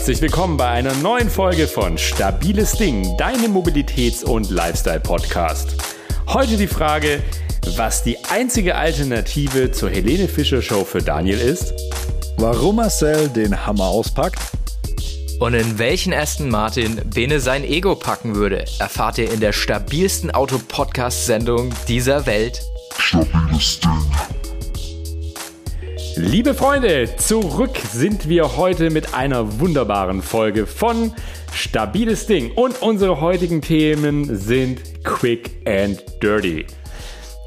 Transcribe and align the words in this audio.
Herzlich 0.00 0.22
willkommen 0.22 0.56
bei 0.56 0.66
einer 0.66 0.94
neuen 0.94 1.28
Folge 1.28 1.68
von 1.68 1.98
Stabiles 1.98 2.72
Ding, 2.72 3.18
deinem 3.18 3.54
Mobilitäts- 3.54 4.24
und 4.24 4.48
Lifestyle-Podcast. 4.48 5.76
Heute 6.26 6.56
die 6.56 6.68
Frage, 6.68 7.22
was 7.76 8.02
die 8.02 8.16
einzige 8.30 8.76
Alternative 8.76 9.72
zur 9.72 9.90
Helene 9.90 10.26
Fischer 10.26 10.62
Show 10.62 10.84
für 10.84 11.02
Daniel 11.02 11.38
ist, 11.38 11.74
warum 12.38 12.76
Marcel 12.76 13.28
den 13.28 13.66
Hammer 13.66 13.88
auspackt 13.88 14.40
und 15.38 15.52
in 15.52 15.78
welchen 15.78 16.14
Aston 16.14 16.48
Martin 16.48 17.02
Bene 17.04 17.38
sein 17.38 17.62
Ego 17.62 17.94
packen 17.94 18.34
würde, 18.34 18.64
erfahrt 18.78 19.18
ihr 19.18 19.30
in 19.30 19.40
der 19.40 19.52
stabilsten 19.52 20.30
Auto-Podcast-Sendung 20.30 21.74
dieser 21.88 22.24
Welt. 22.24 22.62
Stabiles 22.96 23.80
Ding. 23.80 24.39
Liebe 26.22 26.52
Freunde, 26.52 27.16
zurück 27.16 27.78
sind 27.78 28.28
wir 28.28 28.58
heute 28.58 28.90
mit 28.90 29.14
einer 29.14 29.58
wunderbaren 29.58 30.20
Folge 30.20 30.66
von 30.66 31.14
Stabiles 31.54 32.26
Ding. 32.26 32.52
Und 32.52 32.82
unsere 32.82 33.22
heutigen 33.22 33.62
Themen 33.62 34.36
sind 34.36 35.02
Quick 35.02 35.66
and 35.66 36.04
Dirty. 36.22 36.66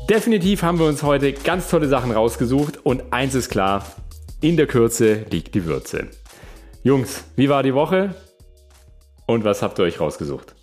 Definitiv 0.10 0.64
haben 0.64 0.80
wir 0.80 0.88
uns 0.88 1.04
heute 1.04 1.34
ganz 1.34 1.70
tolle 1.70 1.88
Sachen 1.88 2.12
rausgesucht 2.12 2.84
und 2.84 3.14
eins 3.14 3.36
ist 3.36 3.50
klar, 3.50 3.86
in 4.42 4.58
der 4.58 4.66
Kürze 4.66 5.26
liegt 5.30 5.54
die 5.54 5.66
Würze. 5.66 6.08
Jungs, 6.82 7.26
wie 7.36 7.50
war 7.50 7.62
die 7.62 7.76
Woche? 7.76 8.16
Und 9.28 9.44
was 9.44 9.62
habt 9.62 9.78
ihr 9.78 9.86
euch 9.86 10.00
rausgesucht? 10.00 10.56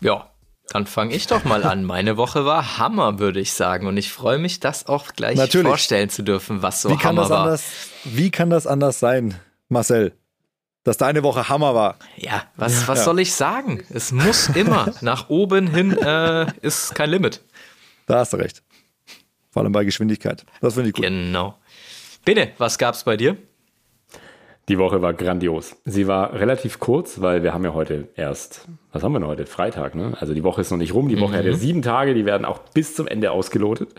Ja, 0.00 0.31
dann 0.72 0.86
fange 0.86 1.14
ich 1.14 1.26
doch 1.26 1.44
mal 1.44 1.64
an. 1.64 1.84
Meine 1.84 2.16
Woche 2.16 2.46
war 2.46 2.78
Hammer, 2.78 3.18
würde 3.18 3.40
ich 3.40 3.52
sagen. 3.52 3.86
Und 3.86 3.98
ich 3.98 4.10
freue 4.10 4.38
mich, 4.38 4.58
das 4.58 4.86
auch 4.86 5.12
gleich 5.12 5.36
Natürlich. 5.36 5.68
vorstellen 5.68 6.08
zu 6.08 6.22
dürfen, 6.22 6.62
was 6.62 6.80
so 6.80 6.88
wie 6.88 6.96
Hammer 6.96 7.28
war. 7.28 7.42
Anders, 7.42 7.64
wie 8.04 8.30
kann 8.30 8.48
das 8.48 8.66
anders 8.66 8.98
sein, 8.98 9.34
Marcel? 9.68 10.14
Dass 10.82 10.96
deine 10.96 11.22
Woche 11.22 11.50
Hammer 11.50 11.74
war. 11.74 11.96
Ja, 12.16 12.44
was, 12.56 12.88
was 12.88 13.00
ja. 13.00 13.04
soll 13.04 13.20
ich 13.20 13.34
sagen? 13.34 13.84
Es 13.90 14.12
muss 14.12 14.48
immer. 14.48 14.92
Nach 15.02 15.28
oben 15.28 15.68
hin 15.68 15.92
äh, 15.92 16.46
ist 16.62 16.94
kein 16.94 17.10
Limit. 17.10 17.42
Da 18.06 18.20
hast 18.20 18.32
du 18.32 18.38
recht. 18.38 18.62
Vor 19.50 19.62
allem 19.62 19.72
bei 19.72 19.84
Geschwindigkeit. 19.84 20.46
Das 20.62 20.74
finde 20.74 20.88
ich 20.88 20.94
gut. 20.94 21.04
Genau. 21.04 21.58
Bene, 22.24 22.52
was 22.56 22.78
gab's 22.78 23.04
bei 23.04 23.18
dir? 23.18 23.36
Die 24.72 24.78
Woche 24.78 25.02
war 25.02 25.12
grandios. 25.12 25.76
Sie 25.84 26.06
war 26.06 26.32
relativ 26.32 26.78
kurz, 26.80 27.20
weil 27.20 27.42
wir 27.42 27.52
haben 27.52 27.62
ja 27.62 27.74
heute 27.74 28.08
erst, 28.16 28.68
was 28.90 29.02
haben 29.02 29.12
wir 29.12 29.20
denn 29.20 29.28
heute? 29.28 29.44
Freitag, 29.44 29.94
ne? 29.94 30.16
Also 30.18 30.32
die 30.32 30.42
Woche 30.44 30.62
ist 30.62 30.70
noch 30.70 30.78
nicht 30.78 30.94
rum. 30.94 31.10
Die 31.10 31.20
Woche 31.20 31.34
mhm. 31.34 31.36
hat 31.36 31.44
ja 31.44 31.52
sieben 31.52 31.82
Tage, 31.82 32.14
die 32.14 32.24
werden 32.24 32.46
auch 32.46 32.58
bis 32.72 32.94
zum 32.94 33.06
Ende 33.06 33.32
ausgelotet. 33.32 33.90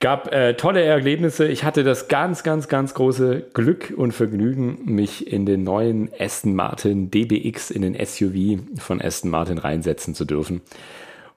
Gab 0.00 0.32
äh, 0.32 0.54
tolle 0.54 0.82
Erlebnisse. 0.82 1.46
Ich 1.46 1.62
hatte 1.62 1.84
das 1.84 2.08
ganz, 2.08 2.42
ganz, 2.42 2.68
ganz 2.68 2.94
große 2.94 3.50
Glück 3.52 3.92
und 3.94 4.12
Vergnügen, 4.12 4.78
mich 4.86 5.30
in 5.30 5.44
den 5.44 5.62
neuen 5.62 6.08
Aston 6.18 6.54
Martin 6.54 7.10
DBX, 7.10 7.70
in 7.70 7.82
den 7.82 8.02
SUV 8.02 8.80
von 8.80 9.02
Aston 9.02 9.30
Martin 9.30 9.58
reinsetzen 9.58 10.14
zu 10.14 10.24
dürfen. 10.24 10.62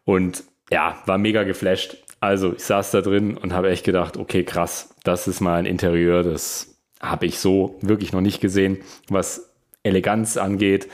Und 0.05 0.45
ja, 0.71 1.03
war 1.05 1.17
mega 1.17 1.43
geflasht. 1.43 1.97
Also 2.21 2.53
ich 2.53 2.63
saß 2.63 2.91
da 2.91 3.01
drin 3.01 3.35
und 3.35 3.51
habe 3.51 3.69
echt 3.69 3.83
gedacht, 3.83 4.15
okay, 4.15 4.45
krass, 4.45 4.95
das 5.03 5.27
ist 5.27 5.41
mal 5.41 5.59
ein 5.59 5.65
Interieur, 5.65 6.23
das 6.23 6.78
habe 6.99 7.25
ich 7.25 7.39
so 7.39 7.77
wirklich 7.81 8.11
noch 8.11 8.21
nicht 8.21 8.41
gesehen, 8.41 8.79
was 9.07 9.49
Eleganz 9.83 10.37
angeht. 10.37 10.87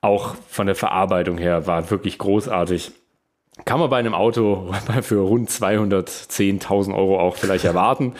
Auch 0.00 0.34
von 0.48 0.66
der 0.66 0.76
Verarbeitung 0.76 1.38
her 1.38 1.66
war 1.66 1.90
wirklich 1.90 2.18
großartig. 2.18 2.92
Kann 3.66 3.80
man 3.80 3.90
bei 3.90 3.98
einem 3.98 4.14
Auto 4.14 4.72
für 5.02 5.20
rund 5.20 5.50
210.000 5.50 6.94
Euro 6.94 7.20
auch 7.20 7.36
vielleicht 7.36 7.64
erwarten. 7.64 8.14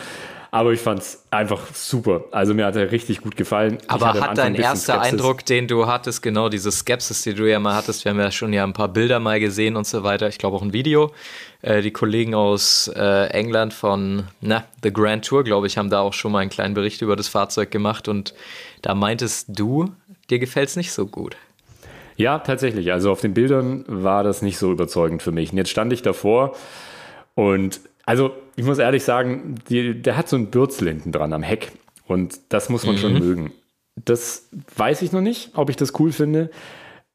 Aber 0.53 0.73
ich 0.73 0.81
fand 0.81 0.99
es 0.99 1.23
einfach 1.31 1.73
super. 1.73 2.25
Also 2.31 2.53
mir 2.53 2.65
hat 2.65 2.75
er 2.75 2.91
richtig 2.91 3.21
gut 3.21 3.37
gefallen. 3.37 3.77
Aber 3.87 4.13
hat 4.13 4.37
dein 4.37 4.53
erster 4.53 4.95
Skepsis. 4.95 5.13
Eindruck, 5.13 5.45
den 5.45 5.69
du 5.69 5.87
hattest, 5.87 6.21
genau 6.21 6.49
diese 6.49 6.73
Skepsis, 6.73 7.21
die 7.21 7.33
du 7.33 7.49
ja 7.49 7.57
mal 7.57 7.73
hattest, 7.73 8.03
wir 8.03 8.11
haben 8.11 8.19
ja 8.19 8.31
schon 8.31 8.51
ja 8.51 8.65
ein 8.65 8.73
paar 8.73 8.89
Bilder 8.89 9.21
mal 9.21 9.39
gesehen 9.39 9.77
und 9.77 9.87
so 9.87 10.03
weiter, 10.03 10.27
ich 10.27 10.39
glaube 10.39 10.57
auch 10.57 10.61
ein 10.61 10.73
Video. 10.73 11.13
Äh, 11.61 11.81
die 11.81 11.91
Kollegen 11.91 12.35
aus 12.35 12.91
äh, 12.93 13.27
England 13.27 13.73
von 13.73 14.27
na, 14.41 14.65
The 14.83 14.91
Grand 14.91 15.25
Tour, 15.25 15.45
glaube 15.45 15.67
ich, 15.67 15.77
haben 15.77 15.89
da 15.89 16.01
auch 16.01 16.13
schon 16.13 16.33
mal 16.33 16.39
einen 16.39 16.49
kleinen 16.49 16.73
Bericht 16.73 17.01
über 17.01 17.15
das 17.15 17.29
Fahrzeug 17.29 17.71
gemacht 17.71 18.09
und 18.09 18.33
da 18.81 18.93
meintest 18.93 19.45
du, 19.47 19.93
dir 20.29 20.39
gefällt 20.39 20.67
es 20.67 20.75
nicht 20.75 20.91
so 20.91 21.07
gut. 21.07 21.37
Ja, 22.17 22.39
tatsächlich. 22.39 22.91
Also 22.91 23.09
auf 23.09 23.21
den 23.21 23.33
Bildern 23.33 23.85
war 23.87 24.23
das 24.23 24.41
nicht 24.41 24.57
so 24.57 24.69
überzeugend 24.69 25.23
für 25.23 25.31
mich. 25.31 25.53
Und 25.53 25.57
jetzt 25.57 25.69
stand 25.69 25.93
ich 25.93 26.01
davor 26.01 26.55
und 27.35 27.79
also 28.05 28.31
ich 28.55 28.65
muss 28.65 28.79
ehrlich 28.79 29.03
sagen, 29.03 29.55
die, 29.69 30.01
der 30.01 30.17
hat 30.17 30.29
so 30.29 30.35
einen 30.35 30.47
Bürzel 30.47 30.87
hinten 30.89 31.11
dran 31.11 31.33
am 31.33 31.43
Heck 31.43 31.71
und 32.07 32.39
das 32.49 32.69
muss 32.69 32.85
man 32.85 32.95
mhm. 32.95 32.99
schon 32.99 33.19
mögen. 33.19 33.51
Das 33.95 34.49
weiß 34.75 35.01
ich 35.01 35.11
noch 35.11 35.21
nicht, 35.21 35.51
ob 35.55 35.69
ich 35.69 35.75
das 35.75 35.99
cool 35.99 36.11
finde, 36.11 36.49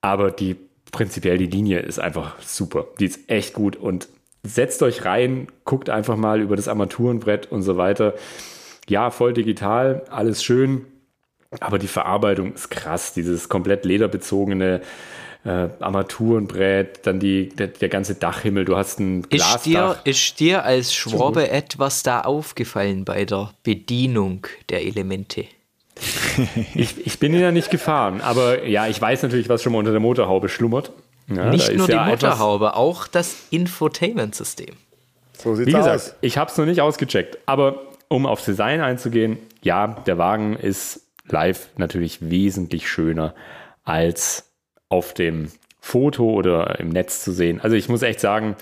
aber 0.01 0.31
die 0.31 0.57
prinzipiell 0.93 1.39
die 1.39 1.47
Linie 1.47 1.81
ist 1.81 1.99
einfach 1.99 2.41
super. 2.41 2.87
Die 3.01 3.07
ist 3.07 3.29
echt 3.29 3.55
gut 3.55 3.77
und 3.77 4.09
setzt 4.43 4.83
euch 4.83 5.05
rein, 5.05 5.49
guckt 5.65 5.91
einfach 5.91 6.17
mal 6.17 6.41
über 6.41 6.57
das 6.57 6.69
Armaturenbrett 6.69 7.51
und 7.51 7.63
so 7.63 7.77
weiter. 7.77 8.15
Ja, 8.89 9.11
voll 9.11 9.33
digital, 9.33 10.05
alles 10.11 10.45
schön, 10.45 10.87
aber 11.61 11.79
die 11.79 11.89
Verarbeitung 11.89 12.55
ist 12.55 12.71
krass, 12.71 13.13
dieses 13.13 13.49
komplett 13.49 13.85
lederbezogene 13.85 14.81
äh, 15.47 15.69
Armaturenbrett, 15.79 17.07
dann 17.07 17.21
die, 17.21 17.51
der, 17.51 17.69
der, 17.69 17.89
ganze 17.89 18.17
Dachhimmel, 18.17 18.65
du 18.65 18.77
hast 18.77 18.99
ein 18.99 19.23
Glasdach. 19.23 19.57
Ist 19.57 19.67
dir, 19.67 19.97
ist 20.05 20.41
dir 20.41 20.65
als 20.65 20.93
Schwabe 20.93 21.51
etwas 21.51 22.03
da 22.03 22.23
aufgefallen 22.23 23.05
bei 23.05 23.25
der 23.25 23.51
Bedienung 23.63 24.47
der 24.69 24.85
Elemente? 24.85 25.45
ich, 26.75 27.07
ich 27.07 27.19
bin 27.19 27.33
ja 27.33 27.53
nicht 27.53 27.71
gefahren, 27.71 28.21
aber 28.21 28.65
ja, 28.67 28.87
ich 28.89 29.01
weiß 29.01 29.23
natürlich, 29.23 29.49
was 29.49 29.63
schon 29.63 29.73
mal 29.73 29.79
unter 29.79 29.93
der 29.93 30.01
Motorhaube 30.01 30.49
schlummert. 30.49 30.93
Ja, 31.29 31.51
nicht 31.51 31.73
nur 31.75 31.89
ja 31.89 32.05
die 32.05 32.11
Motorhaube, 32.11 32.75
auch 32.75 33.07
das 33.07 33.37
Infotainment-System. 33.51 34.75
So 35.33 35.55
sieht's 35.55 35.69
Wie 35.69 35.73
gesagt, 35.73 35.95
aus. 35.95 36.15
ich 36.21 36.39
habe 36.39 36.51
es 36.51 36.59
noch 36.59 36.67
nicht 36.67 36.81
ausgecheckt, 36.81 37.39
aber 37.47 37.83
um 38.09 38.27
aufs 38.27 38.45
Design 38.45 38.81
einzugehen, 38.81 39.39
ja, 39.63 39.87
der 40.07 40.19
Wagen 40.19 40.57
ist 40.57 41.03
live 41.29 41.69
natürlich 41.77 42.31
wesentlich 42.31 42.89
schöner 42.89 43.35
als 43.85 44.46
auf 44.89 45.15
dem 45.15 45.51
Foto 45.81 46.31
oder 46.31 46.81
im 46.81 46.89
Netz 46.89 47.23
zu 47.23 47.33
sehen. 47.33 47.61
Also 47.61 47.77
ich 47.77 47.89
muss 47.89 48.03
echt 48.03 48.21
sagen, 48.21 48.57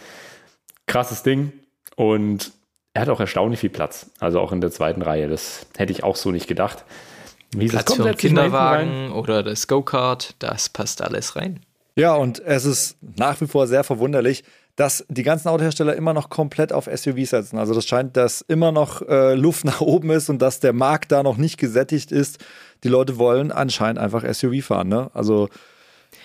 krasses 0.87 1.23
Ding 1.23 1.53
und 1.97 2.53
er 2.93 3.03
hat 3.03 3.09
auch 3.09 3.21
erstaunlich 3.21 3.61
viel 3.61 3.71
Platz. 3.71 4.11
Also 4.21 4.41
auch 4.41 4.53
in 4.53 4.61
der 4.61 4.71
zweiten 4.71 5.03
Reihe. 5.03 5.29
Das 5.29 5.67
hätte 5.77 5.93
ich 5.93 6.05
auch 6.05 6.17
so 6.17 6.31
nicht 6.31 6.47
gedacht. 6.47 6.85
Wie 7.57 7.69
Platz 7.69 7.95
für 7.95 8.05
einen 8.05 8.17
Kinderwagen 8.17 9.13
oder 9.13 9.43
das 9.43 9.67
Go-Kart, 9.67 10.35
das 10.39 10.69
passt 10.69 11.03
alles 11.03 11.37
rein. 11.37 11.61
Ja, 11.97 12.15
und 12.15 12.41
es 12.41 12.65
ist 12.65 12.97
nach 13.17 13.41
wie 13.41 13.47
vor 13.47 13.67
sehr 13.67 13.85
verwunderlich, 13.85 14.45
dass 14.77 15.05
die 15.09 15.23
ganzen 15.23 15.49
Autohersteller 15.49 15.95
immer 15.95 16.13
noch 16.13 16.31
komplett 16.31 16.73
auf 16.73 16.87
SUVs 16.93 17.31
setzen. 17.31 17.59
Also 17.59 17.75
das 17.75 17.87
scheint, 17.87 18.17
dass 18.17 18.41
immer 18.41 18.73
noch 18.73 19.03
äh, 19.03 19.35
Luft 19.35 19.65
nach 19.65 19.81
oben 19.81 20.11
ist 20.11 20.29
und 20.29 20.43
dass 20.43 20.61
der 20.61 20.73
Markt 20.73 21.13
da 21.13 21.23
noch 21.23 21.37
nicht 21.37 21.59
gesättigt 21.59 22.11
ist. 22.11 22.45
Die 22.83 22.89
Leute 22.89 23.19
wollen 23.19 23.53
anscheinend 23.53 23.99
einfach 23.99 24.25
SUV 24.33 24.65
fahren. 24.65 24.89
Ne? 24.89 25.11
Also 25.15 25.49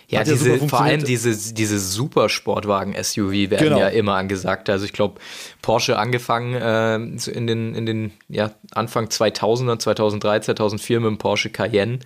ja, 0.09 0.23
diese, 0.23 0.57
vor 0.67 0.81
allem 0.81 1.03
diese, 1.03 1.53
diese 1.53 1.79
Supersportwagen-SUV 1.79 3.51
werden 3.51 3.59
genau. 3.59 3.79
ja 3.79 3.89
immer 3.89 4.15
angesagt. 4.15 4.67
Also 4.69 4.85
ich 4.85 4.93
glaube, 4.93 5.21
Porsche 5.61 5.99
angefangen 5.99 6.55
äh, 6.55 6.95
in 7.29 7.45
den, 7.45 7.75
in 7.75 7.85
den 7.85 8.11
ja, 8.27 8.51
Anfang 8.73 9.05
2000er, 9.05 9.77
2003, 9.77 10.39
2004 10.39 10.99
mit 10.99 11.07
dem 11.09 11.17
Porsche 11.19 11.51
Cayenne. 11.51 11.99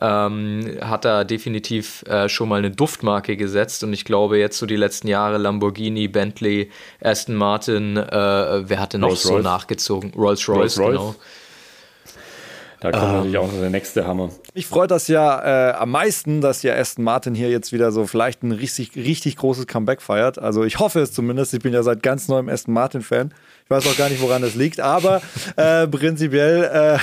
Ähm, 0.00 0.78
hat 0.80 1.04
da 1.04 1.24
definitiv 1.24 2.02
äh, 2.06 2.28
schon 2.28 2.48
mal 2.48 2.60
eine 2.60 2.70
Duftmarke 2.70 3.36
gesetzt 3.36 3.84
und 3.84 3.92
ich 3.92 4.06
glaube 4.06 4.38
jetzt 4.38 4.56
so 4.56 4.64
die 4.64 4.76
letzten 4.76 5.08
Jahre 5.08 5.36
Lamborghini, 5.36 6.08
Bentley, 6.08 6.70
Aston 7.02 7.34
Martin, 7.34 7.98
äh, 7.98 8.68
wer 8.68 8.80
hatte 8.80 8.98
noch 8.98 9.08
Rolls 9.08 9.22
so 9.22 9.34
Royce. 9.34 9.44
nachgezogen? 9.44 10.12
Rolls-Royce, 10.16 10.78
Rolls 10.78 10.96
genau. 10.98 11.14
Da 12.80 12.90
kommt 12.90 13.04
ähm, 13.04 13.12
natürlich 13.12 13.38
auch 13.38 13.52
noch 13.52 13.60
der 13.60 13.70
nächste 13.70 14.06
Hammer. 14.06 14.30
Mich 14.54 14.66
freut 14.66 14.90
das 14.90 15.06
ja 15.08 15.70
äh, 15.70 15.72
am 15.74 15.90
meisten, 15.90 16.40
dass 16.40 16.62
ja 16.62 16.74
Aston 16.74 17.04
Martin 17.04 17.34
hier 17.34 17.50
jetzt 17.50 17.72
wieder 17.72 17.92
so 17.92 18.06
vielleicht 18.06 18.42
ein 18.42 18.52
richtig, 18.52 18.96
richtig 18.96 19.36
großes 19.36 19.66
Comeback 19.66 20.00
feiert. 20.00 20.38
Also 20.38 20.64
ich 20.64 20.78
hoffe 20.78 21.00
es 21.00 21.12
zumindest. 21.12 21.52
Ich 21.52 21.60
bin 21.60 21.74
ja 21.74 21.82
seit 21.82 22.02
ganz 22.02 22.28
neuem 22.28 22.48
Aston 22.48 22.72
Martin-Fan. 22.72 23.34
Ich 23.64 23.70
weiß 23.70 23.86
auch 23.86 23.96
gar 23.96 24.08
nicht, 24.08 24.22
woran 24.22 24.40
das 24.42 24.54
liegt, 24.54 24.80
aber 24.80 25.20
äh, 25.56 25.86
prinzipiell, 25.86 26.64
äh, 26.64 26.98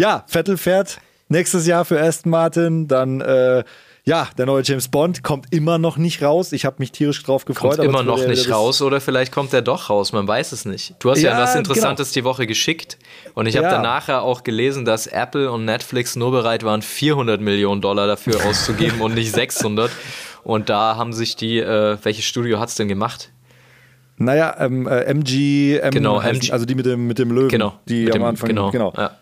ja, 0.00 0.24
Vettel 0.28 0.56
fährt 0.56 0.98
nächstes 1.28 1.66
Jahr 1.66 1.84
für 1.84 2.00
Aston 2.00 2.30
Martin, 2.30 2.88
dann 2.88 3.20
äh, 3.20 3.64
ja, 4.08 4.28
der 4.38 4.46
neue 4.46 4.62
James 4.62 4.86
Bond 4.86 5.24
kommt 5.24 5.52
immer 5.52 5.78
noch 5.78 5.96
nicht 5.96 6.22
raus. 6.22 6.52
Ich 6.52 6.64
habe 6.64 6.76
mich 6.78 6.92
tierisch 6.92 7.20
drauf 7.24 7.44
gefreut. 7.44 7.76
Kommt 7.76 7.88
immer 7.88 8.04
noch 8.04 8.24
nicht 8.24 8.48
raus 8.48 8.80
oder 8.80 9.00
vielleicht 9.00 9.32
kommt 9.32 9.52
er 9.52 9.62
doch 9.62 9.90
raus, 9.90 10.12
man 10.12 10.28
weiß 10.28 10.52
es 10.52 10.64
nicht. 10.64 10.94
Du 11.00 11.10
hast 11.10 11.20
ja, 11.20 11.32
ja 11.32 11.38
was 11.38 11.54
genau. 11.54 11.58
Interessantes 11.58 12.12
genau. 12.12 12.22
die 12.22 12.24
Woche 12.24 12.46
geschickt 12.46 12.98
und 13.34 13.46
ich 13.46 13.56
habe 13.56 13.66
ja. 13.66 13.72
dann 13.72 13.82
nachher 13.82 14.22
auch 14.22 14.44
gelesen, 14.44 14.84
dass 14.84 15.08
Apple 15.08 15.50
und 15.50 15.64
Netflix 15.64 16.14
nur 16.14 16.30
bereit 16.30 16.62
waren, 16.62 16.82
400 16.82 17.40
Millionen 17.40 17.80
Dollar 17.80 18.06
dafür 18.06 18.44
auszugeben 18.46 19.00
und 19.00 19.14
nicht 19.14 19.32
600. 19.32 19.90
Und 20.44 20.68
da 20.68 20.94
haben 20.94 21.12
sich 21.12 21.34
die, 21.34 21.58
äh, 21.58 21.98
welches 22.04 22.24
Studio 22.24 22.60
hat 22.60 22.68
es 22.68 22.76
denn 22.76 22.86
gemacht? 22.86 23.32
Naja, 24.16 24.54
ähm, 24.60 24.86
äh, 24.86 25.00
MG, 25.00 25.78
M, 25.78 25.90
genau, 25.90 26.20
MG, 26.20 26.52
also 26.52 26.64
die 26.64 26.76
mit 26.76 26.86
dem, 26.86 27.08
mit 27.08 27.18
dem 27.18 27.32
Löwen. 27.32 27.48
Genau. 27.48 27.80
Die 27.88 28.06
am 28.06 28.12
dem, 28.12 28.22
Anfang, 28.22 28.50
genau. 28.50 28.70
genau. 28.70 28.92
Ja. 28.96 29.18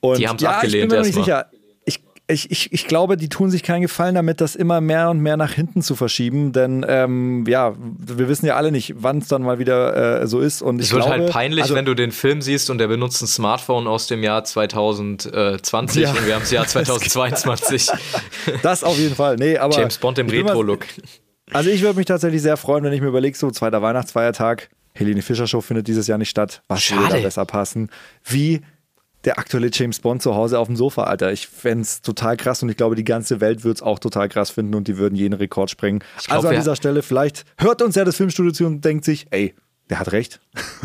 Und 0.00 0.18
die 0.18 0.26
haben 0.26 0.34
es 0.34 0.42
ja, 0.42 0.50
abgelehnt 0.50 0.82
ich 0.82 0.88
bin 0.88 0.98
mir 0.98 1.04
nicht 1.04 1.14
sicher 1.14 1.46
ich, 2.28 2.50
ich, 2.50 2.72
ich 2.72 2.88
glaube, 2.88 3.16
die 3.16 3.28
tun 3.28 3.50
sich 3.50 3.62
keinen 3.62 3.82
Gefallen 3.82 4.16
damit, 4.16 4.40
das 4.40 4.56
immer 4.56 4.80
mehr 4.80 5.10
und 5.10 5.20
mehr 5.20 5.36
nach 5.36 5.52
hinten 5.52 5.80
zu 5.82 5.94
verschieben, 5.94 6.52
denn 6.52 6.84
ähm, 6.88 7.44
ja, 7.46 7.74
wir 7.78 8.28
wissen 8.28 8.46
ja 8.46 8.56
alle 8.56 8.72
nicht, 8.72 8.94
wann 8.98 9.18
es 9.18 9.28
dann 9.28 9.42
mal 9.42 9.60
wieder 9.60 10.22
äh, 10.22 10.26
so 10.26 10.40
ist. 10.40 10.60
Und 10.60 10.80
ich 10.80 10.86
es 10.86 10.92
wird 10.92 11.04
halt 11.04 11.14
glaube, 11.14 11.24
halt 11.24 11.32
peinlich, 11.32 11.62
also, 11.62 11.76
wenn 11.76 11.84
du 11.84 11.94
den 11.94 12.10
Film 12.10 12.42
siehst 12.42 12.68
und 12.70 12.78
der 12.78 12.88
benutzt 12.88 13.22
ein 13.22 13.28
Smartphone 13.28 13.86
aus 13.86 14.08
dem 14.08 14.24
Jahr 14.24 14.42
2020 14.42 16.02
ja. 16.02 16.10
und 16.10 16.26
wir 16.26 16.34
haben 16.34 16.40
das 16.42 16.50
Jahr 16.50 16.66
2022. 16.66 17.90
das 18.62 18.82
auf 18.82 18.98
jeden 18.98 19.14
Fall. 19.14 19.36
Nee, 19.36 19.58
aber 19.58 19.78
James 19.78 19.98
Bond 19.98 20.18
im 20.18 20.28
Retro-Look. 20.28 20.84
Also 21.52 21.70
ich 21.70 21.82
würde 21.82 21.96
mich 21.96 22.06
tatsächlich 22.06 22.42
sehr 22.42 22.56
freuen, 22.56 22.82
wenn 22.82 22.92
ich 22.92 23.00
mir 23.00 23.06
überlege, 23.06 23.38
so 23.38 23.52
zweiter 23.52 23.82
Weihnachtsfeiertag, 23.82 24.68
Helene 24.94 25.22
Fischer 25.22 25.46
Show 25.46 25.60
findet 25.60 25.86
dieses 25.86 26.08
Jahr 26.08 26.18
nicht 26.18 26.30
statt. 26.30 26.62
Was 26.66 26.90
würde 26.90 27.08
da 27.08 27.20
besser 27.20 27.44
passen? 27.44 27.88
Wie 28.24 28.62
der 29.26 29.38
aktuelle 29.38 29.70
James 29.72 29.98
Bond 29.98 30.22
zu 30.22 30.34
Hause 30.34 30.58
auf 30.58 30.68
dem 30.68 30.76
Sofa, 30.76 31.02
Alter. 31.04 31.32
Ich 31.32 31.48
fände 31.48 31.82
es 31.82 32.00
total 32.00 32.36
krass 32.36 32.62
und 32.62 32.68
ich 32.68 32.76
glaube, 32.76 32.94
die 32.94 33.04
ganze 33.04 33.40
Welt 33.40 33.64
würde 33.64 33.74
es 33.74 33.82
auch 33.82 33.98
total 33.98 34.28
krass 34.28 34.50
finden 34.50 34.74
und 34.74 34.88
die 34.88 34.96
würden 34.96 35.16
jeden 35.16 35.34
Rekord 35.34 35.68
sprengen. 35.68 35.98
Glaub, 36.24 36.36
also 36.36 36.48
an 36.48 36.54
dieser 36.54 36.76
Stelle, 36.76 37.02
vielleicht 37.02 37.44
hört 37.58 37.82
uns 37.82 37.96
ja 37.96 38.04
das 38.04 38.16
Filmstudio 38.16 38.52
zu 38.52 38.64
und 38.66 38.84
denkt 38.84 39.04
sich, 39.04 39.26
ey, 39.30 39.54
der 39.90 39.98
hat 39.98 40.12
recht. 40.12 40.40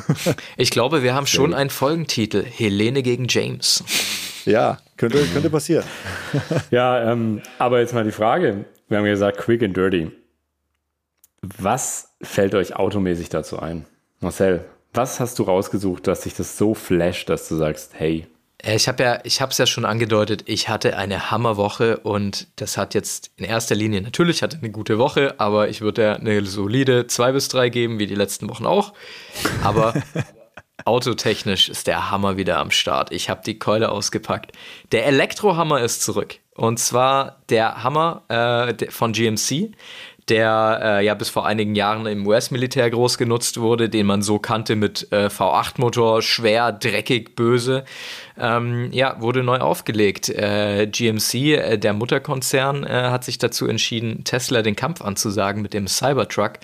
ich 0.58 0.72
glaube, 0.72 1.04
wir 1.04 1.14
haben 1.14 1.28
schon 1.28 1.54
einen 1.54 1.70
Folgentitel: 1.70 2.44
Helene 2.44 3.04
gegen 3.04 3.28
James. 3.30 3.84
Ja, 4.46 4.80
könnte, 4.98 5.24
könnte 5.34 5.50
passieren. 5.50 5.86
ja, 6.72 7.12
ähm, 7.12 7.42
aber 7.60 7.80
jetzt 7.80 7.94
mal 7.94 8.04
die 8.04 8.12
Frage: 8.12 8.66
Wir 8.90 8.98
haben 8.98 9.06
gesagt, 9.06 9.38
quick 9.38 9.64
and 9.64 9.78
dirty. 9.78 10.12
Was 11.42 12.10
fällt 12.22 12.54
euch 12.54 12.76
automäßig 12.76 13.30
dazu 13.30 13.60
ein? 13.60 13.86
Marcel, 14.20 14.66
was 14.94 15.20
hast 15.20 15.40
du 15.40 15.44
rausgesucht, 15.44 16.08
dass 16.08 16.22
dich 16.22 16.34
das 16.34 16.58
so 16.58 16.74
flasht, 16.74 17.30
dass 17.30 17.48
du 17.48 17.56
sagst, 17.56 17.92
hey? 17.94 18.28
Äh, 18.64 18.76
ich 18.76 18.88
habe 18.88 19.04
ja, 19.04 19.20
ich 19.24 19.42
habe 19.42 19.52
es 19.52 19.58
ja 19.58 19.66
schon 19.66 19.86
angedeutet, 19.86 20.44
ich 20.46 20.70
hatte 20.70 20.98
eine 20.98 21.32
Hammerwoche 21.32 21.98
und 21.98 22.48
das 22.58 22.78
hat 22.78 22.94
jetzt 22.94 23.32
in 23.38 23.46
erster 23.46 23.76
Linie 23.76 24.02
natürlich 24.02 24.44
hatte 24.44 24.58
eine 24.58 24.72
gute 24.72 24.98
Woche, 24.98 25.36
aber 25.40 25.70
ich 25.70 25.82
würde 25.82 26.04
ja 26.04 26.14
eine 26.14 26.46
solide 26.46 27.08
zwei 27.08 27.32
bis 27.32 27.48
drei 27.48 27.70
geben, 27.70 28.00
wie 28.00 28.08
die 28.08 28.16
letzten 28.16 28.50
Wochen 28.50 28.66
auch. 28.66 28.94
Aber 29.64 29.94
autotechnisch 30.86 31.70
ist 31.70 31.88
der 31.88 32.12
Hammer 32.12 32.38
wieder 32.38 32.58
am 32.58 32.72
Start. 32.72 33.12
Ich 33.12 33.30
habe 33.30 33.42
die 33.46 33.60
Keule 33.60 33.90
ausgepackt. 33.90 34.52
Der 34.92 35.06
Elektrohammer 35.06 35.82
ist 35.82 36.02
zurück. 36.04 36.40
Und 36.54 36.80
zwar 36.80 37.44
der 37.50 37.84
Hammer 37.84 38.24
äh, 38.28 38.92
von 38.92 39.14
GMC 39.14 39.72
der 40.30 40.80
äh, 40.84 41.06
ja 41.06 41.14
bis 41.14 41.30
vor 41.30 41.46
einigen 41.46 41.76
Jahren 41.76 42.06
im 42.06 42.26
US-Militär 42.26 42.90
groß 42.90 43.18
genutzt 43.18 43.60
wurde, 43.60 43.90
den 43.90 44.06
man 44.06 44.22
so 44.22 44.40
kannte 44.40 44.76
mit 44.76 45.12
äh, 45.12 45.28
V8-Motor, 45.28 46.22
schwer, 46.22 46.72
dreckig, 46.72 47.36
böse, 47.36 47.86
ähm, 48.38 48.90
ja, 48.92 49.20
wurde 49.22 49.44
neu 49.44 49.60
aufgelegt. 49.60 50.30
Äh, 50.30 50.88
GMC, 50.88 51.34
äh, 51.34 51.78
der 51.78 51.94
Mutterkonzern, 51.94 52.84
äh, 52.84 53.10
hat 53.10 53.24
sich 53.24 53.38
dazu 53.38 53.68
entschieden, 53.68 54.24
Tesla 54.24 54.62
den 54.62 54.76
Kampf 54.76 55.02
anzusagen 55.02 55.62
mit 55.62 55.74
dem 55.74 55.88
Cybertruck. 55.88 56.60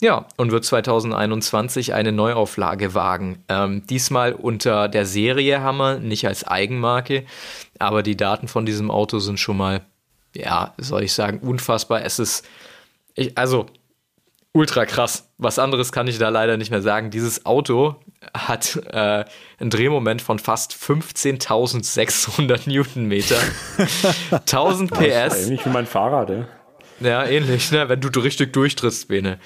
Ja, 0.00 0.26
und 0.36 0.52
wird 0.52 0.64
2021 0.64 1.92
eine 1.92 2.12
Neuauflage 2.12 2.94
wagen. 2.94 3.42
Ähm, 3.48 3.84
diesmal 3.88 4.32
unter 4.32 4.88
der 4.88 5.04
Serie 5.06 5.60
Hammer, 5.60 5.98
nicht 5.98 6.26
als 6.28 6.46
Eigenmarke, 6.46 7.24
aber 7.80 8.04
die 8.04 8.16
Daten 8.16 8.46
von 8.46 8.64
diesem 8.64 8.92
Auto 8.92 9.18
sind 9.18 9.40
schon 9.40 9.56
mal, 9.56 9.80
ja, 10.36 10.72
soll 10.78 11.02
ich 11.02 11.12
sagen, 11.12 11.40
unfassbar. 11.40 12.04
Es 12.04 12.20
ist 12.20 12.46
ich, 13.18 13.36
also, 13.36 13.66
ultra 14.52 14.86
krass. 14.86 15.30
Was 15.38 15.58
anderes 15.58 15.92
kann 15.92 16.06
ich 16.06 16.18
da 16.18 16.28
leider 16.28 16.56
nicht 16.56 16.70
mehr 16.70 16.82
sagen. 16.82 17.10
Dieses 17.10 17.46
Auto 17.46 17.96
hat 18.34 18.76
äh, 18.90 19.24
einen 19.58 19.70
Drehmoment 19.70 20.22
von 20.22 20.38
fast 20.38 20.72
15.600 20.72 22.68
Newtonmeter. 22.68 23.38
1000 24.30 24.90
PS. 24.92 25.46
Ähnlich 25.46 25.64
wie 25.64 25.70
mein 25.70 25.86
Fahrrad, 25.86 26.30
ja. 26.30 26.48
Ja, 27.00 27.24
ähnlich, 27.24 27.70
ne? 27.70 27.88
wenn 27.88 28.00
du 28.00 28.08
richtig 28.20 28.52
durchtrittst, 28.52 29.06
Bene. 29.08 29.38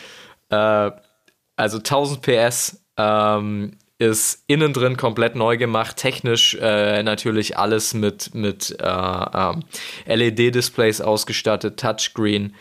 Äh, 0.48 0.90
also 1.56 1.78
1000 1.78 2.22
PS 2.22 2.82
ähm, 2.96 3.76
ist 3.98 4.44
innen 4.46 4.72
drin 4.72 4.96
komplett 4.96 5.36
neu 5.36 5.56
gemacht. 5.58 5.96
Technisch 5.96 6.56
äh, 6.60 7.02
natürlich 7.02 7.58
alles 7.58 7.94
mit, 7.94 8.34
mit 8.34 8.74
äh, 8.80 8.84
ähm, 8.84 9.64
LED-Displays 10.06 11.00
ausgestattet, 11.00 11.78
Touchscreen. 11.78 12.54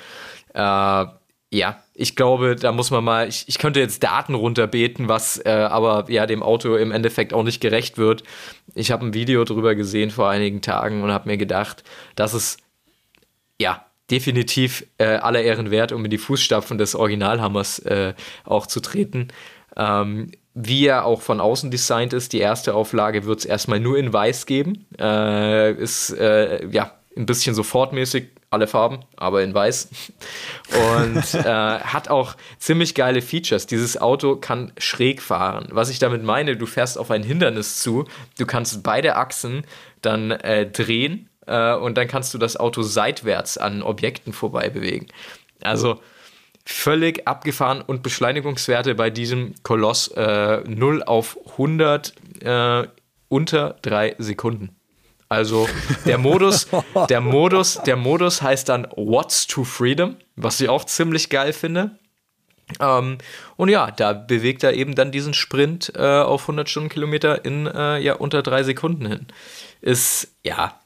Äh, 0.54 1.06
ja, 1.54 1.84
ich 1.94 2.16
glaube, 2.16 2.56
da 2.56 2.72
muss 2.72 2.92
man 2.92 3.04
mal, 3.04 3.28
ich, 3.28 3.44
ich 3.48 3.58
könnte 3.58 3.82
jetzt 3.82 4.04
Daten 4.04 4.36
runterbeten, 4.36 5.10
was 5.10 5.38
äh, 5.46 5.50
aber 5.50 6.10
ja 6.10 6.26
dem 6.26 6.44
Auto 6.44 6.76
im 6.76 6.92
Endeffekt 6.92 7.34
auch 7.34 7.44
nicht 7.44 7.60
gerecht 7.60 7.98
wird. 7.98 8.24
Ich 8.74 8.92
habe 8.92 9.06
ein 9.06 9.14
Video 9.14 9.44
drüber 9.44 9.76
gesehen 9.76 10.12
vor 10.12 10.30
einigen 10.30 10.62
Tagen 10.62 11.04
und 11.04 11.12
habe 11.12 11.30
mir 11.30 11.38
gedacht, 11.38 11.84
dass 12.16 12.34
es 12.34 12.58
ja 13.60 13.86
definitiv 14.10 14.86
äh, 14.98 15.06
aller 15.18 15.42
Ehren 15.42 15.72
wert, 15.72 15.92
um 15.92 16.06
in 16.06 16.12
die 16.12 16.18
Fußstapfen 16.18 16.78
des 16.78 16.96
Originalhammers 16.96 17.80
äh, 17.80 18.14
auch 18.46 18.68
zu 18.68 18.80
treten. 18.80 19.28
Ähm, 19.76 20.32
wie 20.54 20.86
er 20.86 21.06
auch 21.06 21.22
von 21.22 21.40
außen 21.40 21.72
designt 21.72 22.14
ist, 22.14 22.34
die 22.34 22.40
erste 22.40 22.74
Auflage 22.74 23.26
wird 23.26 23.40
es 23.40 23.46
erstmal 23.46 23.80
nur 23.80 23.98
in 23.98 24.12
weiß 24.12 24.46
geben. 24.46 24.86
Äh, 25.00 25.74
ist 25.74 26.12
äh, 26.12 26.66
ja 26.68 26.94
ein 27.16 27.26
bisschen 27.26 27.56
sofortmäßig 27.56 28.30
alle 28.52 28.68
Farben, 28.68 29.00
aber 29.16 29.42
in 29.42 29.54
weiß. 29.54 29.90
Und 31.08 31.34
äh, 31.34 31.44
hat 31.46 32.10
auch 32.10 32.36
ziemlich 32.60 32.94
geile 32.94 33.22
Features. 33.22 33.66
Dieses 33.66 34.00
Auto 34.00 34.36
kann 34.36 34.74
schräg 34.78 35.22
fahren. 35.22 35.70
Was 35.72 35.90
ich 35.90 36.00
damit 36.00 36.24
meine, 36.24 36.58
du 36.58 36.66
fährst 36.66 36.98
auf 36.98 37.10
ein 37.12 37.24
Hindernis 37.24 37.80
zu, 37.80 38.06
du 38.38 38.46
kannst 38.46 38.84
beide 38.84 39.16
Achsen 39.16 39.64
dann 40.02 40.32
äh, 40.32 40.70
drehen 40.70 41.30
äh, 41.48 41.74
und 41.74 41.98
dann 41.98 42.08
kannst 42.08 42.34
du 42.34 42.38
das 42.38 42.58
Auto 42.58 42.82
seitwärts 42.82 43.58
an 43.58 43.82
Objekten 43.82 44.34
vorbei 44.34 44.70
bewegen. 44.70 45.08
Also 45.62 46.02
völlig 46.66 47.28
abgefahren 47.28 47.82
und 47.82 48.04
Beschleunigungswerte 48.04 48.96
bei 48.96 49.10
diesem 49.10 49.56
Koloss 49.64 50.14
0 50.14 50.20
äh, 50.20 51.04
auf 51.06 51.38
100 51.54 52.14
äh, 52.42 52.88
unter 53.30 53.78
drei 53.82 54.16
Sekunden. 54.18 54.76
Also 55.32 55.70
der 56.06 56.18
Modus, 56.18 56.68
der 57.08 57.22
Modus, 57.22 57.80
der 57.86 57.96
Modus 57.96 58.42
heißt 58.42 58.68
dann 58.68 58.86
What's 58.98 59.48
to 59.48 59.64
Freedom, 59.64 60.18
was 60.36 60.60
ich 60.60 60.68
auch 60.68 60.84
ziemlich 60.84 61.30
geil 61.30 61.54
finde. 61.54 61.98
Ähm, 62.82 63.18
und 63.56 63.70
ja, 63.70 63.92
da 63.92 64.12
bewegt 64.12 64.62
er 64.62 64.74
eben 64.74 64.94
dann 64.94 65.14
diesen 65.14 65.34
Sprint 65.34 65.94
äh, 65.96 66.02
auf 66.02 66.42
100 66.42 66.70
Stundenkilometer 66.70 67.46
in 67.46 67.66
äh, 67.66 68.00
ja 68.00 68.16
unter 68.16 68.44
drei 68.44 68.64
Sekunden 68.64 69.06
hin. 69.06 69.28
Ist 69.80 70.36
ja 70.44 70.78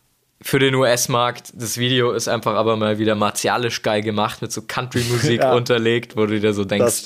für 0.42 0.60
den 0.60 0.76
US-Markt, 0.76 1.54
das 1.56 1.78
Video 1.78 2.12
ist 2.12 2.28
einfach 2.28 2.56
aber 2.56 2.76
mal 2.76 3.00
wieder 3.00 3.16
martialisch 3.16 3.82
geil 3.82 4.02
gemacht, 4.02 4.42
mit 4.42 4.52
so 4.52 4.62
Country-Musik 4.62 5.40
ja, 5.42 5.54
unterlegt, 5.54 6.18
wo 6.18 6.26
du 6.26 6.40
dir 6.40 6.54
so 6.54 6.66
denkst, 6.66 7.06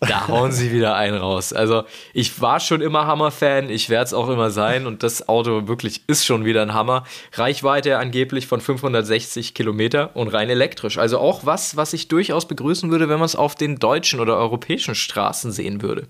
da 0.00 0.28
hauen 0.28 0.52
sie 0.52 0.72
wieder 0.72 0.94
einen 0.94 1.18
raus. 1.18 1.52
Also 1.52 1.84
ich 2.14 2.40
war 2.40 2.60
schon 2.60 2.80
immer 2.80 3.06
Hammer-Fan, 3.06 3.68
ich 3.68 3.90
werde 3.90 4.04
es 4.04 4.14
auch 4.14 4.28
immer 4.28 4.50
sein 4.50 4.86
und 4.86 5.02
das 5.02 5.28
Auto 5.28 5.66
wirklich 5.66 6.02
ist 6.06 6.24
schon 6.24 6.44
wieder 6.44 6.62
ein 6.62 6.72
Hammer. 6.72 7.04
Reichweite 7.32 7.98
angeblich 7.98 8.46
von 8.46 8.60
560 8.60 9.54
Kilometer 9.54 10.14
und 10.14 10.28
rein 10.28 10.48
elektrisch. 10.48 10.98
Also 10.98 11.18
auch 11.18 11.44
was, 11.44 11.76
was 11.76 11.92
ich 11.92 12.06
durchaus 12.06 12.46
begrüßen 12.46 12.90
würde, 12.90 13.08
wenn 13.08 13.18
man 13.18 13.26
es 13.26 13.36
auf 13.36 13.56
den 13.56 13.80
deutschen 13.80 14.20
oder 14.20 14.36
europäischen 14.36 14.94
Straßen 14.94 15.50
sehen 15.50 15.82
würde. 15.82 16.08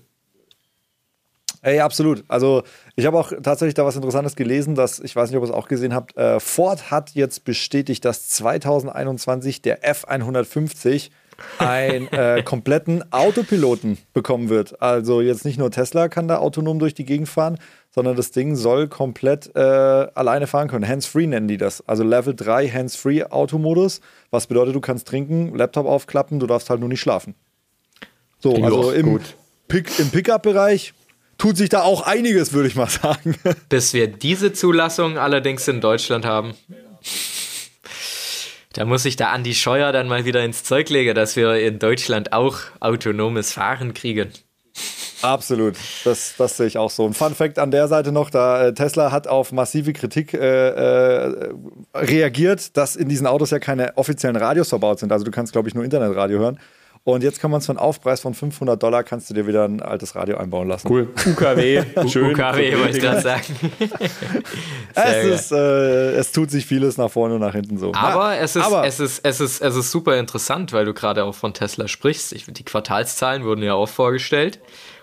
Ey, 1.61 1.79
absolut. 1.79 2.23
Also 2.27 2.63
ich 2.95 3.05
habe 3.05 3.17
auch 3.19 3.33
tatsächlich 3.43 3.73
da 3.73 3.85
was 3.85 3.95
Interessantes 3.95 4.35
gelesen, 4.35 4.75
dass, 4.75 4.99
ich 4.99 5.15
weiß 5.15 5.29
nicht, 5.29 5.37
ob 5.37 5.43
ihr 5.43 5.49
es 5.49 5.55
auch 5.55 5.67
gesehen 5.67 5.93
habt, 5.93 6.15
äh, 6.15 6.39
Ford 6.39 6.89
hat 6.89 7.11
jetzt 7.11 7.43
bestätigt, 7.43 8.05
dass 8.05 8.29
2021 8.29 9.61
der 9.61 9.83
F150 9.83 11.09
einen 11.57 12.07
äh, 12.09 12.41
kompletten 12.45 13.11
Autopiloten 13.11 13.97
bekommen 14.13 14.49
wird. 14.49 14.81
Also 14.81 15.21
jetzt 15.21 15.45
nicht 15.45 15.57
nur 15.57 15.71
Tesla 15.71 16.07
kann 16.07 16.27
da 16.27 16.37
autonom 16.37 16.79
durch 16.79 16.93
die 16.93 17.05
Gegend 17.05 17.27
fahren, 17.27 17.57
sondern 17.91 18.15
das 18.15 18.31
Ding 18.31 18.55
soll 18.55 18.87
komplett 18.87 19.53
äh, 19.55 19.59
alleine 19.59 20.47
fahren 20.47 20.69
können. 20.69 20.87
Hands-free 20.87 21.27
nennen 21.27 21.47
die 21.47 21.57
das. 21.57 21.85
Also 21.87 22.03
Level 22.03 22.35
3 22.35 22.69
Hands-free 22.69 23.23
Automodus, 23.23 24.01
was 24.31 24.47
bedeutet, 24.47 24.75
du 24.75 24.81
kannst 24.81 25.07
trinken, 25.07 25.55
Laptop 25.55 25.85
aufklappen, 25.85 26.39
du 26.39 26.47
darfst 26.47 26.69
halt 26.69 26.79
nur 26.79 26.89
nicht 26.89 27.01
schlafen. 27.01 27.35
So, 28.39 28.55
also 28.63 28.91
im, 28.91 29.19
Pick, 29.67 29.99
im 29.99 30.09
Pickup-Bereich 30.09 30.93
tut 31.39 31.57
sich 31.57 31.69
da 31.69 31.81
auch 31.81 32.03
einiges, 32.03 32.53
würde 32.53 32.67
ich 32.67 32.75
mal 32.75 32.89
sagen. 32.89 33.35
Bis 33.69 33.93
wir 33.93 34.07
diese 34.07 34.53
Zulassung 34.53 35.17
allerdings 35.17 35.67
in 35.67 35.81
Deutschland 35.81 36.25
haben. 36.25 36.53
Da 38.73 38.85
muss 38.85 39.05
ich 39.05 39.15
da 39.15 39.31
Andi 39.31 39.55
Scheuer 39.55 39.91
dann 39.91 40.07
mal 40.07 40.25
wieder 40.25 40.43
ins 40.43 40.63
Zeug 40.63 40.89
legen, 40.89 41.15
dass 41.15 41.35
wir 41.35 41.55
in 41.55 41.79
Deutschland 41.79 42.33
auch 42.33 42.59
autonomes 42.79 43.53
Fahren 43.53 43.95
kriegen. 43.95 44.31
Absolut, 45.21 45.75
das, 46.05 46.35
das 46.37 46.55
sehe 46.55 46.67
ich 46.67 46.77
auch 46.77 46.89
so. 46.89 47.05
Ein 47.05 47.13
Fun 47.13 47.35
Fact 47.35 47.59
an 47.59 47.71
der 47.71 47.87
Seite 47.89 48.11
noch: 48.11 48.29
da 48.29 48.67
äh, 48.67 48.73
Tesla 48.73 49.11
hat 49.11 49.27
auf 49.27 49.51
massive 49.51 49.91
Kritik 49.91 50.33
äh, 50.33 50.69
äh, 50.69 51.49
reagiert, 51.93 52.77
dass 52.77 52.95
in 52.95 53.09
diesen 53.09 53.27
Autos 53.27 53.49
ja 53.51 53.59
keine 53.59 53.97
offiziellen 53.97 54.37
Radios 54.37 54.69
verbaut 54.69 54.99
sind. 54.99 55.11
Also 55.11 55.25
du 55.25 55.31
kannst, 55.31 55.51
glaube 55.51 55.67
ich, 55.67 55.75
nur 55.75 55.83
Internetradio 55.83 56.39
hören. 56.39 56.59
Und 57.03 57.23
jetzt 57.23 57.39
kann 57.39 57.49
man 57.49 57.59
es 57.59 57.65
für 57.65 57.71
einen 57.71 57.79
Aufpreis 57.79 58.19
von 58.19 58.33
500 58.33 58.81
Dollar, 58.81 59.03
kannst 59.03 59.29
du 59.29 59.33
dir 59.33 59.47
wieder 59.47 59.63
ein 59.63 59.81
altes 59.81 60.15
Radio 60.15 60.37
einbauen 60.37 60.67
lassen. 60.67 60.87
Cool. 60.87 61.09
UKW, 61.25 61.83
schön. 62.07 62.31
UKW, 62.31 62.77
wollte 62.77 62.97
ich 62.97 63.03
gerade 63.03 63.21
sagen. 63.21 63.55
es, 64.93 65.25
ist, 65.25 65.51
äh, 65.51 66.11
es 66.11 66.31
tut 66.31 66.51
sich 66.51 66.65
vieles 66.65 66.97
nach 66.97 67.09
vorne 67.09 67.35
und 67.35 67.41
nach 67.41 67.53
hinten 67.53 67.77
so. 67.77 67.93
Aber, 67.93 68.29
Na, 68.29 68.37
es, 68.37 68.55
ist, 68.55 68.65
aber 68.65 68.85
es, 68.85 68.99
ist, 68.99 69.21
es, 69.23 69.39
ist, 69.39 69.61
es 69.61 69.75
ist 69.75 69.91
super 69.91 70.17
interessant, 70.17 70.73
weil 70.73 70.85
du 70.85 70.93
gerade 70.93 71.23
auch 71.23 71.35
von 71.35 71.53
Tesla 71.53 71.87
sprichst. 71.87 72.33
Ich, 72.33 72.45
die 72.45 72.63
Quartalszahlen 72.63 73.43
wurden 73.43 73.63
ja 73.63 73.73
auch 73.73 73.89
vorgestellt. 73.89 74.59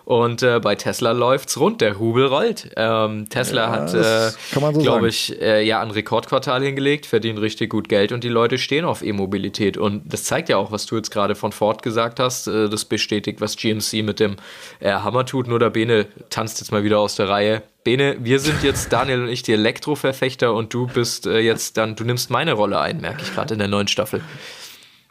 Und 0.07 0.45
äh, 0.45 0.61
bei 0.61 0.77
Tesla 0.77 1.11
läuft's 1.11 1.59
rund, 1.59 1.81
der 1.81 1.99
Hubel 1.99 2.27
rollt. 2.27 2.71
Ähm, 2.77 3.29
Tesla 3.29 3.63
ja, 3.63 3.71
hat, 3.73 3.93
äh, 3.93 4.31
so 4.31 4.81
glaube 4.81 5.09
ich, 5.09 5.43
äh, 5.43 5.67
ja 5.67 5.81
ein 5.81 5.91
Rekordquartal 5.91 6.63
hingelegt, 6.63 7.07
verdient 7.07 7.41
richtig 7.41 7.71
gut 7.71 7.89
Geld 7.89 8.13
und 8.13 8.23
die 8.23 8.29
Leute 8.29 8.57
stehen 8.59 8.85
auf 8.85 9.03
E-Mobilität. 9.03 9.77
Und 9.77 10.03
das 10.13 10.23
zeigt 10.23 10.49
ja 10.49 10.59
auch, 10.59 10.71
was 10.71 10.87
du 10.87 10.95
jetzt 10.95 11.11
gerade 11.11 11.35
von 11.35 11.51
Ford 11.51 11.83
gesagt 11.83 12.21
hast. 12.21 12.47
Äh, 12.47 12.69
das 12.69 12.85
bestätigt, 12.85 13.41
was 13.41 13.57
GMC 13.57 14.05
mit 14.05 14.21
dem 14.21 14.37
äh, 14.79 14.93
Hammer 14.93 15.27
tut. 15.27 15.49
Nur 15.49 15.59
der 15.59 15.71
Bene 15.71 16.07
tanzt 16.31 16.61
jetzt 16.61 16.71
mal 16.71 16.85
wieder 16.85 17.01
aus 17.01 17.17
der 17.17 17.29
Reihe. 17.29 17.65
Bene, 17.83 18.17
wir 18.21 18.39
sind 18.39 18.63
jetzt 18.63 18.93
Daniel 18.93 19.23
und 19.23 19.29
ich 19.29 19.43
die 19.43 19.55
Elektroverfechter 19.55 20.55
und 20.55 20.73
du 20.73 20.87
bist 20.87 21.27
äh, 21.27 21.41
jetzt 21.41 21.79
dann, 21.79 21.97
du 21.97 22.05
nimmst 22.05 22.31
meine 22.31 22.53
Rolle 22.53 22.79
ein, 22.79 23.01
merke 23.01 23.23
ich 23.23 23.35
gerade 23.35 23.55
in 23.55 23.59
der 23.59 23.69
neuen 23.69 23.89
Staffel. 23.89 24.21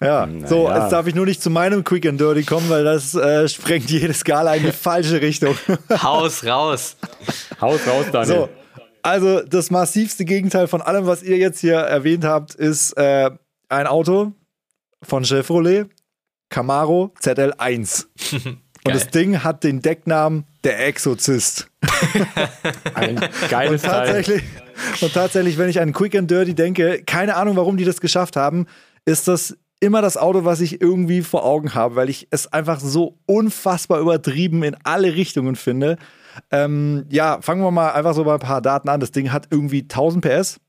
Ja, 0.01 0.25
Na 0.25 0.47
so, 0.47 0.67
ja. 0.67 0.81
jetzt 0.81 0.91
darf 0.91 1.07
ich 1.07 1.15
nur 1.15 1.25
nicht 1.25 1.41
zu 1.41 1.49
meinem 1.49 1.83
Quick 1.83 2.05
and 2.05 2.19
Dirty 2.19 2.43
kommen, 2.43 2.69
weil 2.69 2.83
das 2.83 3.15
äh, 3.15 3.47
sprengt 3.47 3.89
jede 3.89 4.13
Skala 4.13 4.55
in 4.55 4.63
die 4.63 4.71
falsche 4.73 5.21
Richtung. 5.21 5.55
Haus 5.89 6.45
raus. 6.45 6.97
Haus 7.61 7.79
raus, 7.87 8.05
Daniel. 8.11 8.35
So, 8.35 8.49
also 9.01 9.41
das 9.41 9.71
massivste 9.71 10.25
Gegenteil 10.25 10.67
von 10.67 10.81
allem, 10.81 11.05
was 11.05 11.23
ihr 11.23 11.37
jetzt 11.37 11.59
hier 11.59 11.75
erwähnt 11.75 12.25
habt, 12.25 12.55
ist 12.55 12.93
äh, 12.97 13.29
ein 13.69 13.87
Auto 13.87 14.33
von 15.03 15.23
Chevrolet, 15.23 15.85
Camaro 16.49 17.13
ZL1. 17.21 18.05
Und 18.85 18.93
das 18.93 19.07
Ding 19.07 19.43
hat 19.43 19.63
den 19.63 19.81
Decknamen 19.81 20.45
der 20.63 20.85
Exorzist. 20.87 21.71
Ein 22.93 23.19
geiles 23.49 23.83
und 23.83 23.89
tatsächlich, 23.89 24.43
Teil. 24.43 24.73
Und 25.01 25.13
tatsächlich, 25.13 25.57
wenn 25.57 25.69
ich 25.69 25.81
an 25.81 25.91
Quick 25.91 26.15
and 26.15 26.29
Dirty 26.29 26.53
denke, 26.53 27.01
keine 27.03 27.35
Ahnung, 27.35 27.55
warum 27.55 27.77
die 27.77 27.85
das 27.85 27.99
geschafft 27.99 28.35
haben, 28.35 28.67
ist 29.05 29.27
das 29.27 29.57
immer 29.85 30.01
das 30.01 30.17
Auto, 30.17 30.43
was 30.43 30.59
ich 30.59 30.81
irgendwie 30.81 31.21
vor 31.21 31.45
Augen 31.45 31.73
habe, 31.73 31.95
weil 31.95 32.09
ich 32.09 32.27
es 32.31 32.51
einfach 32.51 32.79
so 32.79 33.17
unfassbar 33.25 33.99
übertrieben 33.99 34.63
in 34.63 34.75
alle 34.83 35.15
Richtungen 35.15 35.55
finde. 35.55 35.97
Ähm, 36.51 37.05
ja, 37.09 37.39
fangen 37.41 37.61
wir 37.61 37.71
mal 37.71 37.91
einfach 37.91 38.13
so 38.13 38.25
bei 38.25 38.33
ein 38.33 38.39
paar 38.39 38.61
Daten 38.61 38.89
an. 38.89 38.99
Das 38.99 39.11
Ding 39.11 39.31
hat 39.31 39.47
irgendwie 39.51 39.83
1000 39.83 40.25
PS. 40.25 40.59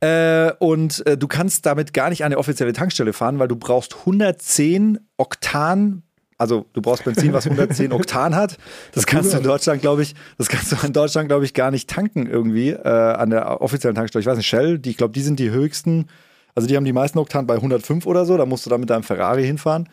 Äh, 0.00 0.52
und 0.58 1.06
äh, 1.06 1.18
du 1.18 1.26
kannst 1.26 1.66
damit 1.66 1.92
gar 1.92 2.10
nicht 2.10 2.22
an 2.22 2.26
eine 2.26 2.38
offizielle 2.38 2.72
Tankstelle 2.72 3.12
fahren, 3.12 3.38
weil 3.38 3.48
du 3.48 3.56
brauchst 3.56 3.96
110 3.96 4.98
Oktan 5.16 6.02
also 6.38 6.66
du 6.74 6.82
brauchst 6.82 7.04
Benzin, 7.04 7.32
was 7.32 7.46
110 7.46 7.92
Oktan 7.94 8.34
hat. 8.34 8.58
Das 8.92 9.06
kannst 9.06 9.32
du 9.32 9.38
in 9.38 9.42
Deutschland, 9.42 9.80
glaube 9.80 10.02
ich, 10.02 10.14
das 10.36 10.48
kannst 10.48 10.70
du 10.70 10.76
in 10.86 10.92
Deutschland, 10.92 11.28
glaube 11.28 11.44
ich, 11.44 11.54
gar 11.54 11.70
nicht 11.70 11.88
tanken 11.88 12.26
irgendwie 12.26 12.70
äh, 12.70 12.88
an 12.88 13.30
der 13.30 13.62
offiziellen 13.62 13.94
Tankstelle. 13.94 14.20
Ich 14.20 14.26
weiß 14.26 14.36
nicht, 14.36 14.46
Shell, 14.46 14.78
die, 14.78 14.90
ich 14.90 14.96
glaube, 14.96 15.12
die 15.12 15.22
sind 15.22 15.38
die 15.38 15.50
höchsten 15.50 16.08
also 16.56 16.66
die 16.66 16.74
haben 16.74 16.86
die 16.86 16.92
meisten 16.92 17.18
Oktan 17.18 17.46
bei 17.46 17.54
105 17.54 18.06
oder 18.06 18.24
so, 18.24 18.36
da 18.36 18.46
musst 18.46 18.64
du 18.64 18.70
dann 18.70 18.80
mit 18.80 18.90
deinem 18.90 19.02
Ferrari 19.02 19.44
hinfahren. 19.44 19.88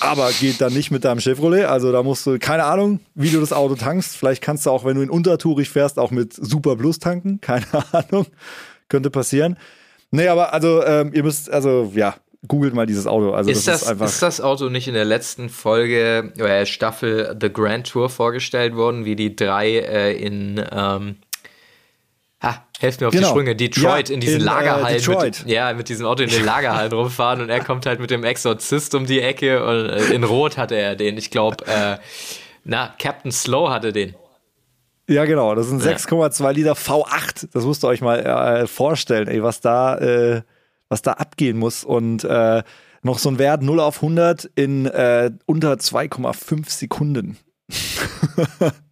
Aber 0.00 0.30
geht 0.32 0.60
dann 0.62 0.72
nicht 0.72 0.90
mit 0.90 1.04
deinem 1.04 1.20
Chevrolet. 1.20 1.66
Also 1.66 1.92
da 1.92 2.02
musst 2.02 2.26
du, 2.26 2.38
keine 2.38 2.64
Ahnung, 2.64 3.00
wie 3.14 3.30
du 3.30 3.38
das 3.38 3.52
Auto 3.52 3.74
tankst. 3.74 4.16
Vielleicht 4.16 4.42
kannst 4.42 4.66
du 4.66 4.70
auch, 4.70 4.84
wenn 4.84 4.96
du 4.96 5.02
in 5.02 5.10
untertourig 5.10 5.68
fährst, 5.68 5.98
auch 5.98 6.10
mit 6.10 6.32
Super 6.32 6.74
Plus 6.74 6.98
tanken. 6.98 7.40
Keine 7.42 7.66
Ahnung. 7.92 8.26
Könnte 8.88 9.10
passieren. 9.10 9.56
Nee, 10.10 10.28
aber 10.28 10.54
also 10.54 10.82
ähm, 10.84 11.12
ihr 11.12 11.22
müsst, 11.22 11.50
also 11.50 11.92
ja, 11.94 12.14
googelt 12.48 12.74
mal 12.74 12.86
dieses 12.86 13.06
Auto. 13.06 13.32
Also 13.32 13.50
ist, 13.50 13.68
das, 13.68 13.80
das 13.80 13.82
ist, 13.82 13.88
einfach 13.88 14.06
ist 14.06 14.22
das 14.22 14.40
Auto 14.40 14.68
nicht 14.70 14.88
in 14.88 14.94
der 14.94 15.04
letzten 15.04 15.50
Folge 15.50 16.32
oder 16.36 16.64
Staffel 16.64 17.36
The 17.40 17.52
Grand 17.52 17.88
Tour 17.88 18.08
vorgestellt 18.08 18.74
worden, 18.74 19.04
wie 19.04 19.16
die 19.16 19.36
drei 19.36 19.78
äh, 19.78 20.16
in 20.16 20.64
ähm, 20.72 21.16
Ha, 22.46 22.64
helft 22.78 23.00
mir 23.00 23.08
auf 23.08 23.12
genau. 23.12 23.26
die 23.26 23.30
Sprünge. 23.30 23.56
Detroit 23.56 24.08
ja, 24.08 24.14
in 24.14 24.20
diesen 24.20 24.40
in, 24.40 24.42
äh, 24.42 24.44
Lagerhallen. 24.44 25.02
Äh. 25.02 25.24
Mit, 25.24 25.46
ja, 25.46 25.72
mit 25.72 25.88
diesem 25.88 26.06
Auto 26.06 26.22
in 26.22 26.30
den 26.30 26.44
Lagerhallen 26.44 26.92
rumfahren 26.92 27.40
und 27.40 27.48
er 27.48 27.62
kommt 27.62 27.86
halt 27.86 27.98
mit 27.98 28.10
dem 28.10 28.24
Exorzist 28.24 28.94
um 28.94 29.06
die 29.06 29.20
Ecke 29.20 29.64
und 29.64 29.86
äh, 29.90 30.14
in 30.14 30.22
Rot 30.24 30.56
hatte 30.56 30.76
er 30.76 30.94
den. 30.94 31.16
Ich 31.18 31.30
glaube, 31.30 31.66
äh, 31.66 31.96
na, 32.64 32.94
Captain 32.98 33.32
Slow 33.32 33.70
hatte 33.70 33.92
den. 33.92 34.14
Ja, 35.08 35.24
genau. 35.24 35.54
Das 35.54 35.66
sind 35.66 35.84
ja. 35.84 35.92
6,2 35.92 36.52
Liter 36.52 36.72
V8. 36.72 37.48
Das 37.52 37.64
musst 37.64 37.84
ihr 37.84 37.88
euch 37.88 38.00
mal 38.00 38.18
äh, 38.20 38.66
vorstellen, 38.66 39.28
ey, 39.28 39.42
was 39.42 39.60
da, 39.60 40.42
was 40.88 41.02
da 41.02 41.12
abgehen 41.12 41.58
muss. 41.58 41.84
Und 41.84 42.24
noch 43.02 43.18
so 43.18 43.28
ein 43.28 43.38
Wert 43.38 43.62
0 43.62 43.78
auf 43.78 43.96
100 44.02 44.50
in 44.56 44.86
unter 45.46 45.74
2,5 45.74 46.70
Sekunden. 46.70 47.36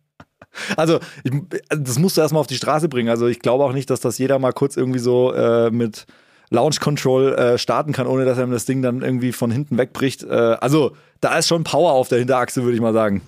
Also, 0.76 1.00
ich, 1.23 1.32
das 1.68 1.99
musst 1.99 2.16
du 2.16 2.20
erstmal 2.20 2.40
auf 2.40 2.46
die 2.46 2.56
Straße 2.56 2.88
bringen. 2.88 3.08
Also, 3.08 3.26
ich 3.26 3.40
glaube 3.40 3.64
auch 3.64 3.73
nicht, 3.73 3.90
dass 3.90 4.00
das 4.00 4.18
jeder 4.18 4.38
mal 4.38 4.52
kurz 4.52 4.76
irgendwie 4.76 4.99
so 4.99 5.32
äh, 5.32 5.70
mit 5.70 6.06
Launch 6.50 6.80
Control 6.80 7.34
äh, 7.34 7.58
starten 7.58 7.92
kann, 7.92 8.06
ohne 8.06 8.25
dass 8.25 8.38
er 8.38 8.46
das 8.46 8.64
Ding 8.64 8.82
dann 8.82 9.02
irgendwie 9.02 9.32
von 9.32 9.50
hinten 9.50 9.78
wegbricht. 9.78 10.23
Äh, 10.23 10.56
also, 10.61 10.96
da 11.20 11.38
ist 11.38 11.49
schon 11.49 11.64
Power 11.64 11.92
auf 11.92 12.08
der 12.08 12.18
Hinterachse, 12.18 12.62
würde 12.62 12.75
ich 12.75 12.80
mal 12.80 12.92
sagen. 12.92 13.23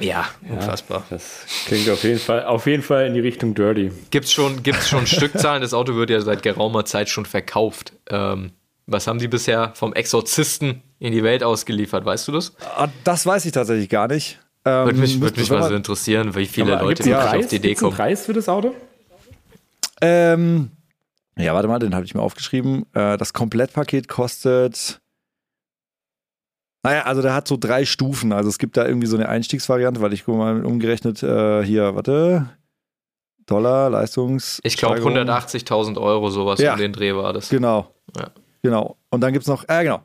Ja, 0.00 0.26
unfassbar. 0.48 1.00
Ja, 1.10 1.16
das 1.16 1.44
klingt 1.66 1.88
auf 1.90 2.02
jeden 2.02 2.18
Fall, 2.18 2.44
auf 2.44 2.66
jeden 2.66 2.82
Fall 2.82 3.06
in 3.06 3.14
die 3.14 3.20
Richtung 3.20 3.54
Dirty. 3.54 3.92
Gibt's 4.10 4.32
schon, 4.32 4.62
gibt's 4.62 4.88
schon 4.88 5.06
Stückzahlen? 5.06 5.60
Das 5.60 5.74
Auto 5.74 5.94
wird 5.94 6.08
ja 6.10 6.20
seit 6.22 6.42
geraumer 6.42 6.86
Zeit 6.86 7.10
schon 7.10 7.26
verkauft. 7.26 7.92
Ähm, 8.08 8.52
was 8.86 9.06
haben 9.06 9.18
die 9.18 9.28
bisher 9.28 9.72
vom 9.74 9.92
Exorzisten 9.92 10.82
in 10.98 11.12
die 11.12 11.22
Welt 11.22 11.44
ausgeliefert? 11.44 12.04
Weißt 12.04 12.26
du 12.28 12.32
das? 12.32 12.56
Ah, 12.76 12.88
das 13.04 13.26
weiß 13.26 13.44
ich 13.44 13.52
tatsächlich 13.52 13.88
gar 13.88 14.08
nicht. 14.08 14.40
Ähm, 14.64 14.84
würde 14.84 14.98
mich, 14.98 15.20
würd 15.20 15.36
mich 15.36 15.50
mal 15.50 15.68
so 15.68 15.74
interessieren, 15.74 16.34
wie 16.34 16.46
viele 16.46 16.76
Leute 16.76 17.04
wirklich 17.04 17.14
auf 17.16 17.46
die 17.48 17.56
Idee 17.56 17.74
kommen. 17.74 17.96
Preis 17.96 18.26
für 18.26 18.32
das 18.32 18.48
Auto? 18.48 18.74
Ähm, 20.02 20.70
ja, 21.36 21.54
warte 21.54 21.68
mal, 21.68 21.78
den 21.78 21.94
habe 21.94 22.04
ich 22.04 22.14
mir 22.14 22.22
aufgeschrieben. 22.22 22.84
Äh, 22.94 23.16
das 23.16 23.32
Komplettpaket 23.32 24.08
kostet. 24.08 25.00
Naja, 26.82 27.02
also 27.02 27.20
der 27.22 27.34
hat 27.34 27.46
so 27.46 27.56
drei 27.58 27.84
Stufen. 27.84 28.32
Also 28.32 28.48
es 28.48 28.58
gibt 28.58 28.76
da 28.76 28.86
irgendwie 28.86 29.06
so 29.06 29.16
eine 29.16 29.28
Einstiegsvariante, 29.28 30.00
weil 30.00 30.12
ich 30.12 30.24
gucke 30.24 30.38
mal 30.38 30.64
umgerechnet 30.64 31.22
äh, 31.22 31.62
hier, 31.64 31.94
warte. 31.94 32.48
Dollar, 33.46 33.90
Leistungs. 33.90 34.60
Ich 34.62 34.76
glaube 34.76 35.00
180.000 35.00 36.00
Euro, 36.00 36.30
sowas 36.30 36.60
ja, 36.60 36.74
um 36.74 36.78
den 36.78 36.92
Dreh 36.92 37.14
war 37.14 37.32
das. 37.32 37.48
Genau. 37.48 37.94
Ja. 38.16 38.30
Genau. 38.62 38.96
Und 39.10 39.20
dann 39.22 39.32
gibt 39.32 39.42
es 39.42 39.48
noch, 39.48 39.68
äh, 39.68 39.82
genau. 39.82 40.02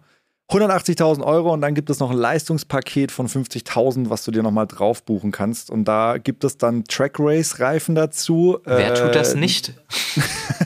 180.000 0.50 1.24
Euro 1.24 1.54
und 1.54 1.62
dann 1.62 1.74
gibt 1.74 1.90
es 1.90 2.00
noch 2.00 2.12
ein 2.12 2.18
Leistungspaket 2.18 3.12
von 3.12 3.28
50.000, 3.28 4.10
was 4.10 4.24
du 4.24 4.32
dir 4.32 4.44
nochmal 4.44 4.68
drauf 4.68 5.04
buchen 5.04 5.32
kannst. 5.32 5.72
Und 5.72 5.86
da 5.86 6.18
gibt 6.20 6.44
es 6.44 6.58
dann 6.58 6.84
Track 6.84 7.16
Race 7.18 7.60
Reifen 7.60 7.96
dazu. 7.96 8.60
Wer 8.64 8.92
äh, 8.92 8.94
tut 8.94 9.16
das 9.16 9.34
nicht? 9.34 9.74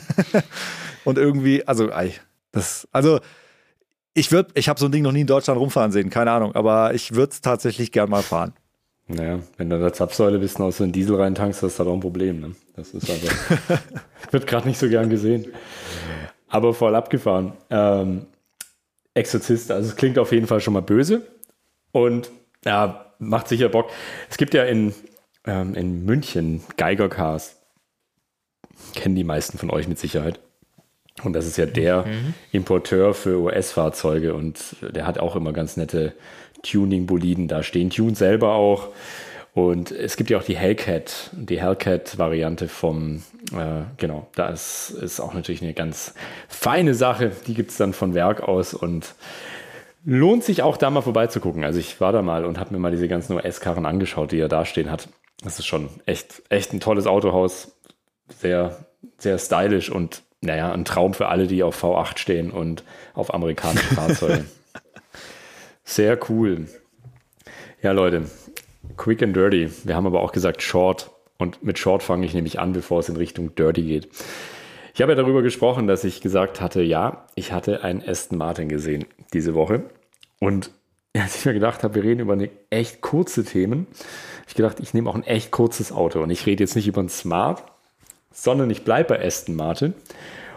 und 1.04 1.16
irgendwie, 1.16 1.66
also, 1.66 1.90
ei, 1.92 2.12
das, 2.52 2.86
also, 2.92 3.20
ich 4.12 4.32
würde, 4.32 4.50
ich 4.54 4.68
habe 4.68 4.78
so 4.78 4.86
ein 4.86 4.92
Ding 4.92 5.02
noch 5.02 5.12
nie 5.12 5.22
in 5.22 5.26
Deutschland 5.26 5.58
rumfahren 5.58 5.92
sehen, 5.92 6.10
keine 6.10 6.32
Ahnung, 6.32 6.54
aber 6.54 6.92
ich 6.92 7.14
würde 7.14 7.32
es 7.32 7.40
tatsächlich 7.40 7.90
gern 7.90 8.10
mal 8.10 8.22
fahren. 8.22 8.52
Naja, 9.06 9.40
wenn 9.56 9.70
du 9.70 9.76
in 9.76 9.82
der 9.82 9.92
Zapfsäule 9.92 10.38
bist 10.38 10.58
und 10.58 10.66
aus 10.66 10.76
so 10.76 10.84
einen 10.84 10.92
Diesel 10.92 11.16
reintankst, 11.16 11.62
das 11.62 11.72
ist 11.72 11.78
halt 11.78 11.88
auch 11.88 11.94
ein 11.94 12.00
Problem. 12.00 12.40
Ne? 12.40 12.54
Das 12.76 12.90
ist 12.90 13.10
also, 13.10 13.26
wird 14.30 14.46
gerade 14.46 14.68
nicht 14.68 14.78
so 14.78 14.88
gern 14.88 15.08
gesehen. 15.08 15.46
Aber 16.48 16.74
voll 16.74 16.94
abgefahren. 16.94 17.54
Ähm, 17.70 18.26
Exorzist. 19.14 19.70
Also 19.70 19.90
es 19.90 19.96
klingt 19.96 20.18
auf 20.18 20.32
jeden 20.32 20.46
Fall 20.46 20.60
schon 20.60 20.74
mal 20.74 20.82
böse 20.82 21.26
und 21.92 22.30
ja, 22.64 23.14
macht 23.18 23.48
sicher 23.48 23.68
Bock. 23.68 23.90
Es 24.28 24.36
gibt 24.36 24.54
ja 24.54 24.64
in, 24.64 24.94
ähm, 25.46 25.74
in 25.74 26.04
München 26.04 26.62
Geiger 26.76 27.08
Cars. 27.08 27.56
Kennen 28.94 29.14
die 29.14 29.24
meisten 29.24 29.58
von 29.58 29.70
euch 29.70 29.88
mit 29.88 29.98
Sicherheit. 29.98 30.40
Und 31.22 31.34
das 31.34 31.46
ist 31.46 31.58
ja 31.58 31.66
der 31.66 32.06
mhm. 32.06 32.34
Importeur 32.52 33.14
für 33.14 33.40
US-Fahrzeuge 33.40 34.34
und 34.34 34.76
der 34.80 35.06
hat 35.06 35.18
auch 35.18 35.36
immer 35.36 35.52
ganz 35.52 35.76
nette 35.76 36.14
Tuning-Boliden. 36.62 37.48
Da 37.48 37.62
stehen 37.62 37.90
Tune 37.90 38.14
selber 38.14 38.54
auch. 38.54 38.88
Und 39.52 39.90
es 39.90 40.16
gibt 40.16 40.30
ja 40.30 40.38
auch 40.38 40.44
die 40.44 40.56
Hellcat, 40.56 41.30
die 41.32 41.60
Hellcat-Variante 41.60 42.68
vom, 42.68 43.22
äh, 43.52 43.82
genau, 43.96 44.28
das 44.36 44.90
ist 44.90 45.20
auch 45.20 45.34
natürlich 45.34 45.62
eine 45.62 45.74
ganz 45.74 46.14
feine 46.48 46.94
Sache. 46.94 47.32
Die 47.46 47.54
gibt 47.54 47.72
es 47.72 47.76
dann 47.76 47.92
von 47.92 48.14
Werk 48.14 48.42
aus 48.42 48.74
und 48.74 49.14
lohnt 50.04 50.44
sich 50.44 50.62
auch 50.62 50.76
da 50.76 50.90
mal 50.90 51.02
vorbeizugucken. 51.02 51.64
Also 51.64 51.80
ich 51.80 52.00
war 52.00 52.12
da 52.12 52.22
mal 52.22 52.44
und 52.44 52.58
habe 52.58 52.72
mir 52.72 52.78
mal 52.78 52.92
diese 52.92 53.08
ganzen 53.08 53.34
US-Karren 53.34 53.86
angeschaut, 53.86 54.30
die 54.32 54.38
er 54.38 54.48
da 54.48 54.64
stehen 54.64 54.90
hat. 54.90 55.08
Das 55.42 55.58
ist 55.58 55.66
schon 55.66 55.88
echt, 56.06 56.42
echt 56.48 56.72
ein 56.72 56.80
tolles 56.80 57.06
Autohaus. 57.06 57.72
Sehr, 58.38 58.86
sehr 59.18 59.38
stylisch 59.38 59.90
und 59.90 60.22
naja, 60.42 60.72
ein 60.72 60.84
Traum 60.84 61.12
für 61.12 61.28
alle, 61.28 61.46
die 61.46 61.62
auf 61.62 61.82
V8 61.82 62.18
stehen 62.18 62.50
und 62.50 62.84
auf 63.14 63.34
amerikanischen 63.34 63.94
Fahrzeugen. 63.94 64.48
Sehr 65.84 66.18
cool. 66.30 66.66
Ja, 67.82 67.92
Leute, 67.92 68.24
Quick 68.96 69.22
and 69.22 69.34
Dirty. 69.34 69.70
Wir 69.84 69.96
haben 69.96 70.06
aber 70.06 70.20
auch 70.20 70.32
gesagt 70.32 70.62
Short. 70.62 71.10
Und 71.38 71.62
mit 71.62 71.78
Short 71.78 72.02
fange 72.02 72.26
ich 72.26 72.34
nämlich 72.34 72.58
an, 72.60 72.72
bevor 72.72 73.00
es 73.00 73.08
in 73.08 73.16
Richtung 73.16 73.54
Dirty 73.54 73.82
geht. 73.82 74.08
Ich 74.94 75.00
habe 75.00 75.12
ja 75.12 75.16
darüber 75.16 75.42
gesprochen, 75.42 75.86
dass 75.86 76.04
ich 76.04 76.20
gesagt 76.20 76.60
hatte, 76.60 76.82
ja, 76.82 77.26
ich 77.34 77.52
hatte 77.52 77.82
einen 77.82 78.06
Aston 78.06 78.36
Martin 78.36 78.68
gesehen 78.68 79.06
diese 79.32 79.54
Woche. 79.54 79.84
Und 80.38 80.70
als 81.16 81.36
ich 81.36 81.46
mir 81.46 81.54
gedacht 81.54 81.82
habe, 81.82 81.94
wir 81.94 82.04
reden 82.04 82.20
über 82.20 82.34
eine 82.34 82.50
echt 82.70 83.00
kurze 83.00 83.44
Themen, 83.44 83.86
habe 83.90 84.48
ich 84.48 84.54
gedacht, 84.54 84.80
ich 84.80 84.94
nehme 84.94 85.08
auch 85.08 85.14
ein 85.14 85.24
echt 85.24 85.50
kurzes 85.50 85.92
Auto. 85.92 86.20
Und 86.22 86.30
ich 86.30 86.46
rede 86.46 86.62
jetzt 86.62 86.76
nicht 86.76 86.88
über 86.88 87.02
ein 87.02 87.08
Smart, 87.08 87.64
sondern 88.32 88.70
ich 88.70 88.84
bleibe 88.84 89.14
bei 89.14 89.24
Aston 89.24 89.56
Martin. 89.56 89.94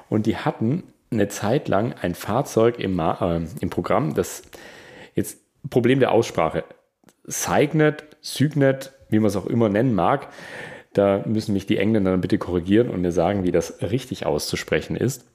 Und 0.09 0.25
die 0.25 0.37
hatten 0.37 0.83
eine 1.11 1.27
Zeit 1.27 1.67
lang 1.67 1.93
ein 2.01 2.15
Fahrzeug 2.15 2.79
im, 2.79 2.99
äh, 2.99 3.41
im 3.61 3.69
Programm, 3.69 4.13
das 4.15 4.43
jetzt 5.15 5.39
Problem 5.69 5.99
der 5.99 6.11
Aussprache. 6.11 6.65
Cygnet, 7.29 8.03
Cygnet, 8.23 8.93
wie 9.09 9.19
man 9.19 9.27
es 9.27 9.35
auch 9.35 9.45
immer 9.45 9.69
nennen 9.69 9.93
mag, 9.93 10.29
da 10.93 11.23
müssen 11.25 11.53
mich 11.53 11.65
die 11.65 11.77
Engländer 11.77 12.11
dann 12.11 12.21
bitte 12.21 12.37
korrigieren 12.37 12.89
und 12.89 13.01
mir 13.01 13.11
sagen, 13.11 13.43
wie 13.43 13.51
das 13.51 13.81
richtig 13.81 14.25
auszusprechen 14.25 14.95
ist. 14.95 15.25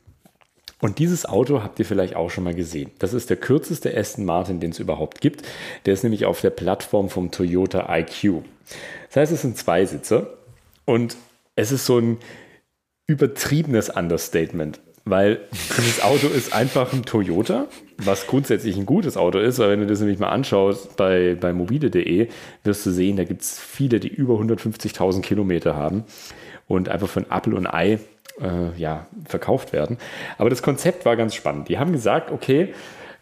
Und 0.80 1.00
dieses 1.00 1.26
Auto 1.26 1.62
habt 1.62 1.80
ihr 1.80 1.84
vielleicht 1.84 2.14
auch 2.14 2.30
schon 2.30 2.44
mal 2.44 2.54
gesehen. 2.54 2.92
Das 3.00 3.12
ist 3.12 3.30
der 3.30 3.36
kürzeste 3.36 3.96
Aston 3.96 4.24
Martin, 4.24 4.60
den 4.60 4.70
es 4.70 4.78
überhaupt 4.78 5.20
gibt. 5.20 5.42
Der 5.86 5.94
ist 5.94 6.04
nämlich 6.04 6.24
auf 6.24 6.40
der 6.40 6.50
Plattform 6.50 7.08
vom 7.08 7.32
Toyota 7.32 7.88
IQ. 7.96 8.44
Das 9.08 9.16
heißt, 9.16 9.32
es 9.32 9.42
sind 9.42 9.58
zwei 9.58 9.84
Sitze 9.84 10.38
und 10.84 11.16
es 11.56 11.72
ist 11.72 11.86
so 11.86 11.98
ein 11.98 12.18
übertriebenes 13.08 13.90
Understatement, 13.90 14.80
weil 15.04 15.40
dieses 15.76 16.00
Auto 16.00 16.28
ist 16.28 16.52
einfach 16.52 16.92
ein 16.92 17.04
Toyota, 17.04 17.66
was 17.98 18.28
grundsätzlich 18.28 18.76
ein 18.76 18.86
gutes 18.86 19.16
Auto 19.16 19.38
ist, 19.38 19.58
aber 19.58 19.70
wenn 19.70 19.80
du 19.80 19.86
das 19.86 19.98
nämlich 19.98 20.20
mal 20.20 20.28
anschaust 20.28 20.96
bei, 20.96 21.36
bei 21.38 21.52
mobile.de, 21.52 22.28
wirst 22.62 22.86
du 22.86 22.90
sehen, 22.90 23.16
da 23.16 23.24
gibt 23.24 23.42
es 23.42 23.58
viele, 23.58 23.98
die 23.98 24.08
über 24.08 24.34
150.000 24.34 25.20
Kilometer 25.20 25.74
haben 25.74 26.04
und 26.68 26.88
einfach 26.88 27.08
von 27.08 27.26
Apple 27.28 27.56
und 27.56 27.66
Ei 27.66 27.98
äh, 28.40 28.78
ja, 28.78 29.06
verkauft 29.26 29.72
werden. 29.72 29.98
Aber 30.38 30.48
das 30.48 30.62
Konzept 30.62 31.04
war 31.04 31.16
ganz 31.16 31.34
spannend. 31.34 31.68
Die 31.68 31.78
haben 31.78 31.92
gesagt, 31.92 32.30
okay, 32.30 32.72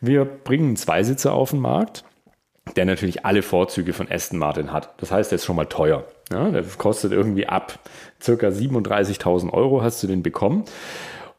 wir 0.03 0.27
bringen 0.27 0.67
einen 0.67 0.77
Zweisitzer 0.77 1.33
auf 1.33 1.51
den 1.51 1.61
Markt, 1.61 2.05
der 2.77 2.85
natürlich 2.85 3.25
alle 3.25 3.41
Vorzüge 3.41 3.95
von 3.95 4.11
Aston 4.11 4.39
Martin 4.39 4.73
hat. 4.73 4.91
Das 4.99 5.11
heißt, 5.11 5.31
der 5.31 5.37
ist 5.37 5.47
schon 5.47 5.57
mal 5.57 5.67
teuer. 5.67 6.05
Ja, 6.31 6.51
der 6.51 6.65
kostet 6.65 7.13
irgendwie 7.13 7.47
ab 7.47 7.79
circa 8.21 8.49
37.000 8.49 9.53
Euro 9.53 9.83
hast 9.83 10.03
du 10.03 10.07
den 10.07 10.23
bekommen 10.23 10.65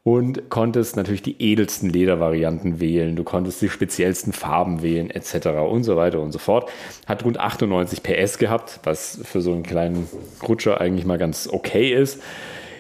und 0.08 0.50
konntest 0.50 0.96
natürlich 0.96 1.22
die 1.22 1.36
edelsten 1.38 1.90
Ledervarianten 1.90 2.80
wählen, 2.80 3.18
du 3.18 3.26
konntest 3.26 3.62
die 3.62 3.68
speziellsten 3.68 4.32
Farben 4.32 4.82
wählen, 4.82 5.10
etc. 5.10 5.48
und 5.70 5.84
so 5.84 5.98
weiter 5.98 6.22
und 6.22 6.32
so 6.32 6.40
fort. 6.40 6.70
Hat 7.06 7.26
rund 7.26 7.42
98 7.42 8.04
PS 8.04 8.38
gehabt, 8.38 8.80
was 8.84 9.20
für 9.22 9.42
so 9.42 9.52
einen 9.52 9.64
kleinen 9.64 10.08
Rutscher 10.48 10.80
eigentlich 10.80 11.06
mal 11.06 11.18
ganz 11.18 11.50
okay 11.52 11.94
ist. 11.94 12.24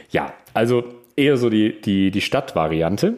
Ja, 0.10 0.31
also 0.53 0.86
eher 1.17 1.36
so 1.36 1.50
die, 1.50 1.81
die, 1.81 2.12
die 2.12 2.22
Stadtvariante. 2.22 3.17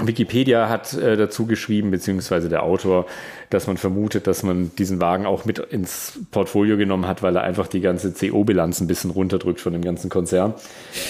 Wikipedia 0.00 0.68
hat 0.68 0.94
äh, 0.94 1.16
dazu 1.16 1.46
geschrieben, 1.46 1.90
beziehungsweise 1.90 2.48
der 2.48 2.62
Autor, 2.62 3.06
dass 3.50 3.66
man 3.66 3.76
vermutet, 3.76 4.26
dass 4.26 4.42
man 4.42 4.70
diesen 4.76 5.00
Wagen 5.00 5.26
auch 5.26 5.44
mit 5.44 5.58
ins 5.58 6.20
Portfolio 6.30 6.76
genommen 6.76 7.06
hat, 7.06 7.22
weil 7.22 7.34
er 7.34 7.42
einfach 7.42 7.66
die 7.66 7.80
ganze 7.80 8.12
CO-Bilanz 8.12 8.80
ein 8.80 8.86
bisschen 8.86 9.10
runterdrückt 9.10 9.60
von 9.60 9.72
dem 9.72 9.82
ganzen 9.82 10.08
Konzern. 10.08 10.54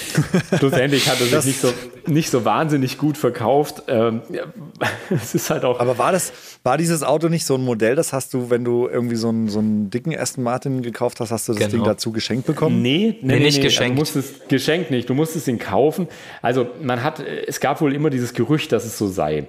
Schlussendlich 0.58 1.08
hat 1.08 1.20
er 1.20 1.26
sich 1.26 1.44
nicht 1.44 1.60
so, 1.60 1.72
nicht 2.06 2.30
so 2.30 2.44
wahnsinnig 2.44 2.96
gut 2.96 3.18
verkauft. 3.18 3.82
Ähm, 3.88 4.22
ja, 4.30 4.44
es 5.10 5.34
ist 5.34 5.50
halt 5.50 5.64
auch. 5.64 5.80
Aber 5.80 5.98
war 5.98 6.12
das, 6.12 6.32
war 6.62 6.78
dieses 6.78 7.02
Auto 7.02 7.28
nicht 7.28 7.44
so 7.44 7.56
ein 7.56 7.64
Modell, 7.64 7.94
das 7.94 8.12
hast 8.14 8.32
du, 8.32 8.48
wenn 8.48 8.64
du 8.64 8.88
irgendwie 8.88 9.16
so 9.16 9.28
einen, 9.28 9.48
so 9.48 9.58
einen 9.58 9.90
dicken 9.90 10.16
Aston 10.16 10.44
Martin 10.44 10.80
gekauft 10.80 11.20
hast, 11.20 11.30
hast 11.30 11.48
du 11.48 11.52
das 11.52 11.60
genau. 11.60 11.72
Ding 11.72 11.84
dazu 11.84 12.12
geschenkt 12.12 12.46
bekommen? 12.46 12.80
Nee, 12.80 13.18
nee, 13.20 13.34
nee 13.34 13.40
nicht 13.40 13.58
nee, 13.58 13.64
geschenkt. 13.64 13.96
Du 13.96 14.00
musstest, 14.00 14.48
geschenkt 14.48 14.90
nicht, 14.90 15.10
du 15.10 15.14
musstest 15.14 15.46
ihn 15.48 15.58
kaufen. 15.58 16.08
Also 16.40 16.68
man 16.80 17.02
hat, 17.02 17.20
es 17.20 17.60
gab 17.60 17.80
wohl 17.82 17.92
immer 17.92 18.08
dieses 18.08 18.32
Gerücht, 18.32 18.72
dass 18.72 18.77
es 18.84 18.98
so 18.98 19.08
sei. 19.08 19.46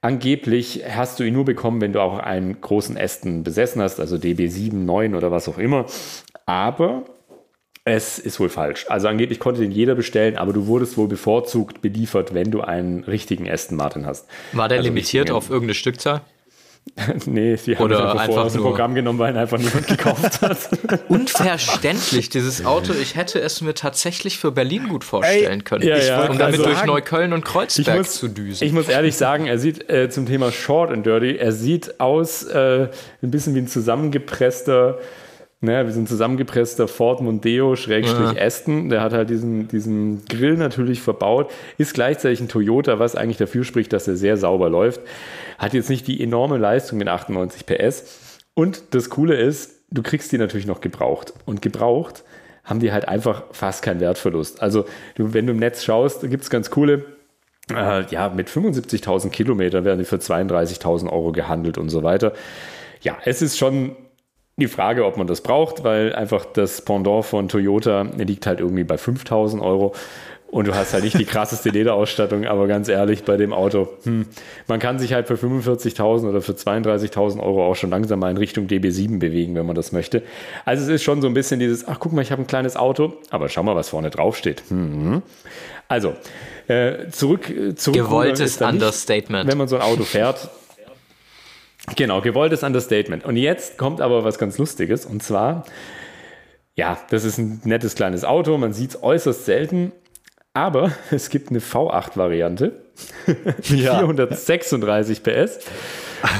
Angeblich 0.00 0.82
hast 0.88 1.18
du 1.18 1.24
ihn 1.24 1.32
nur 1.32 1.46
bekommen, 1.46 1.80
wenn 1.80 1.92
du 1.94 2.00
auch 2.00 2.18
einen 2.18 2.60
großen 2.60 2.96
Ästen 2.96 3.42
besessen 3.42 3.80
hast, 3.80 4.00
also 4.00 4.16
DB7, 4.16 4.74
9 4.74 5.14
oder 5.14 5.30
was 5.30 5.48
auch 5.48 5.56
immer. 5.56 5.86
Aber 6.44 7.04
es 7.84 8.18
ist 8.18 8.40
wohl 8.40 8.48
falsch. 8.48 8.86
Also 8.88 9.08
angeblich 9.08 9.38
konnte 9.38 9.60
den 9.60 9.70
jeder 9.70 9.94
bestellen, 9.94 10.36
aber 10.36 10.52
du 10.52 10.66
wurdest 10.66 10.96
wohl 10.96 11.08
bevorzugt 11.08 11.82
beliefert, 11.82 12.32
wenn 12.32 12.50
du 12.50 12.62
einen 12.62 13.04
richtigen 13.04 13.48
Aston 13.48 13.76
Martin 13.76 14.06
hast. 14.06 14.26
War 14.52 14.68
der 14.68 14.78
also 14.78 14.88
limitiert 14.88 15.30
auf 15.30 15.50
irgendeine 15.50 15.74
Stückzahl? 15.74 16.22
nee, 17.26 17.56
sie 17.56 17.76
haben 17.76 17.84
Oder 17.84 17.96
es 17.96 18.02
einfach, 18.02 18.20
einfach 18.20 18.44
aus 18.44 18.52
dem 18.52 18.62
Programm 18.62 18.94
genommen, 18.94 19.18
weil 19.18 19.32
ihn 19.32 19.38
einfach 19.38 19.58
niemand 19.58 19.86
gekauft 19.86 20.40
hat. 20.42 20.68
Unverständlich, 21.08 22.28
dieses 22.28 22.64
Auto. 22.64 22.92
Ich 22.92 23.16
hätte 23.16 23.40
es 23.40 23.60
mir 23.62 23.74
tatsächlich 23.74 24.38
für 24.38 24.52
Berlin 24.52 24.88
gut 24.88 25.02
vorstellen 25.02 25.60
Ey, 25.60 25.64
können. 25.64 25.86
Ja, 25.86 25.96
ja. 25.96 26.28
Um 26.28 26.38
damit 26.38 26.60
also, 26.60 26.64
durch 26.64 26.84
Neukölln 26.84 27.32
und 27.32 27.44
Kreuzberg 27.44 27.98
muss, 27.98 28.14
zu 28.14 28.28
düsen. 28.28 28.64
Ich 28.64 28.72
muss 28.72 28.88
ehrlich 28.88 29.16
sagen, 29.16 29.46
er 29.46 29.58
sieht 29.58 29.90
äh, 29.90 30.08
zum 30.08 30.26
Thema 30.26 30.52
Short 30.52 30.92
and 30.92 31.04
Dirty, 31.04 31.36
er 31.36 31.52
sieht 31.52 32.00
aus 32.00 32.44
äh, 32.44 32.88
ein 33.22 33.30
bisschen 33.30 33.54
wie 33.54 33.60
ein 33.60 33.68
zusammengepresster 33.68 34.98
Ne, 35.64 35.86
wir 35.86 35.92
sind 35.92 36.10
zusammengepresster 36.10 36.88
Ford 36.88 37.22
Mondeo 37.22 37.74
Schrägstrich 37.74 38.32
ja. 38.36 38.42
Aston. 38.42 38.90
Der 38.90 39.00
hat 39.00 39.14
halt 39.14 39.30
diesen, 39.30 39.66
diesen 39.66 40.22
Grill 40.26 40.58
natürlich 40.58 41.00
verbaut. 41.00 41.50
Ist 41.78 41.94
gleichzeitig 41.94 42.40
ein 42.40 42.48
Toyota, 42.48 42.98
was 42.98 43.16
eigentlich 43.16 43.38
dafür 43.38 43.64
spricht, 43.64 43.94
dass 43.94 44.06
er 44.06 44.16
sehr 44.16 44.36
sauber 44.36 44.68
läuft. 44.68 45.00
Hat 45.58 45.74
jetzt 45.74 45.90
nicht 45.90 46.06
die 46.06 46.22
enorme 46.22 46.58
Leistung 46.58 46.98
mit 46.98 47.08
98 47.08 47.66
PS. 47.66 48.40
Und 48.54 48.94
das 48.94 49.10
Coole 49.10 49.36
ist, 49.36 49.82
du 49.90 50.02
kriegst 50.02 50.32
die 50.32 50.38
natürlich 50.38 50.66
noch 50.66 50.80
gebraucht. 50.80 51.32
Und 51.44 51.62
gebraucht 51.62 52.24
haben 52.64 52.80
die 52.80 52.92
halt 52.92 53.08
einfach 53.08 53.44
fast 53.52 53.82
keinen 53.82 54.00
Wertverlust. 54.00 54.62
Also, 54.62 54.86
du, 55.16 55.34
wenn 55.34 55.46
du 55.46 55.52
im 55.52 55.58
Netz 55.58 55.84
schaust, 55.84 56.22
gibt 56.22 56.44
es 56.44 56.50
ganz 56.50 56.70
coole 56.70 57.04
äh, 57.70 58.04
ja, 58.06 58.28
mit 58.28 58.48
75.000 58.48 59.30
Kilometern 59.30 59.84
werden 59.84 59.98
die 59.98 60.04
für 60.04 60.16
32.000 60.16 61.10
Euro 61.10 61.32
gehandelt 61.32 61.78
und 61.78 61.88
so 61.88 62.02
weiter. 62.02 62.32
Ja, 63.00 63.16
es 63.24 63.42
ist 63.42 63.58
schon 63.58 63.96
die 64.56 64.68
Frage, 64.68 65.04
ob 65.04 65.16
man 65.16 65.26
das 65.26 65.40
braucht, 65.40 65.82
weil 65.82 66.14
einfach 66.14 66.44
das 66.44 66.82
Pendant 66.82 67.24
von 67.24 67.48
Toyota 67.48 68.02
liegt 68.16 68.46
halt 68.46 68.60
irgendwie 68.60 68.84
bei 68.84 68.98
5000 68.98 69.62
Euro 69.62 69.94
und 70.54 70.68
du 70.68 70.74
hast 70.76 70.94
halt 70.94 71.02
nicht 71.02 71.18
die 71.18 71.24
krasseste 71.24 71.70
Lederausstattung, 71.70 72.46
aber 72.46 72.68
ganz 72.68 72.88
ehrlich, 72.88 73.24
bei 73.24 73.36
dem 73.36 73.52
Auto, 73.52 73.88
hm, 74.04 74.26
man 74.68 74.78
kann 74.78 75.00
sich 75.00 75.12
halt 75.12 75.26
für 75.26 75.34
45.000 75.34 76.28
oder 76.28 76.40
für 76.40 76.52
32.000 76.52 77.40
Euro 77.40 77.66
auch 77.66 77.74
schon 77.74 77.90
langsam 77.90 78.20
mal 78.20 78.30
in 78.30 78.36
Richtung 78.36 78.68
DB7 78.68 79.18
bewegen, 79.18 79.56
wenn 79.56 79.66
man 79.66 79.74
das 79.74 79.90
möchte. 79.90 80.22
Also 80.64 80.84
es 80.84 80.88
ist 80.88 81.02
schon 81.02 81.20
so 81.20 81.26
ein 81.26 81.34
bisschen 81.34 81.58
dieses, 81.58 81.88
ach 81.88 81.98
guck 81.98 82.12
mal, 82.12 82.22
ich 82.22 82.30
habe 82.30 82.40
ein 82.40 82.46
kleines 82.46 82.76
Auto, 82.76 83.14
aber 83.30 83.48
schau 83.48 83.64
mal, 83.64 83.74
was 83.74 83.88
vorne 83.88 84.10
drauf 84.10 84.36
steht. 84.36 84.62
Hm. 84.68 85.22
Also, 85.88 86.14
äh, 86.68 87.08
zurück, 87.10 87.52
zurück. 87.74 87.96
Gewolltes 87.96 88.62
Understatement. 88.62 89.50
wenn 89.50 89.58
man 89.58 89.66
so 89.66 89.74
ein 89.74 89.82
Auto 89.82 90.04
fährt, 90.04 90.50
Genau, 91.96 92.22
gewolltes 92.22 92.62
Understatement. 92.62 93.26
Und 93.26 93.36
jetzt 93.36 93.76
kommt 93.76 94.00
aber 94.00 94.24
was 94.24 94.38
ganz 94.38 94.56
Lustiges. 94.56 95.04
Und 95.04 95.22
zwar, 95.22 95.64
ja, 96.76 96.96
das 97.10 97.24
ist 97.24 97.36
ein 97.36 97.60
nettes 97.64 97.94
kleines 97.94 98.24
Auto. 98.24 98.56
Man 98.56 98.72
sieht 98.72 98.90
es 98.90 99.02
äußerst 99.02 99.44
selten. 99.44 99.92
Aber 100.54 100.92
es 101.10 101.28
gibt 101.28 101.50
eine 101.50 101.58
V8-Variante. 101.58 102.72
Ja. 103.64 103.98
436 103.98 105.22
PS. 105.22 105.58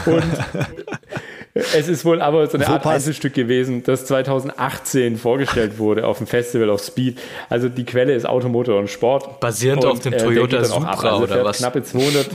Und 0.06 0.22
es 1.54 1.88
ist 1.88 2.04
wohl 2.04 2.22
aber 2.22 2.46
so 2.46 2.56
eine 2.56 2.68
Art 2.68 2.86
Einzelstück 2.86 3.34
gewesen, 3.34 3.82
das 3.82 4.06
2018 4.06 5.18
vorgestellt 5.18 5.78
wurde 5.78 6.06
auf 6.06 6.18
dem 6.18 6.26
Festival 6.26 6.70
of 6.70 6.80
Speed. 6.80 7.18
Also 7.50 7.68
die 7.68 7.84
Quelle 7.84 8.14
ist 8.14 8.24
Automotor 8.24 8.78
und 8.78 8.88
Sport. 8.88 9.40
Basierend 9.40 9.84
und, 9.84 9.90
auf 9.90 10.00
dem 10.00 10.12
äh, 10.12 10.18
Toyota 10.18 10.64
Supra 10.64 10.90
also 10.90 11.24
oder 11.24 11.44
was? 11.44 11.58
Knappe 11.58 11.82
200, 11.82 12.30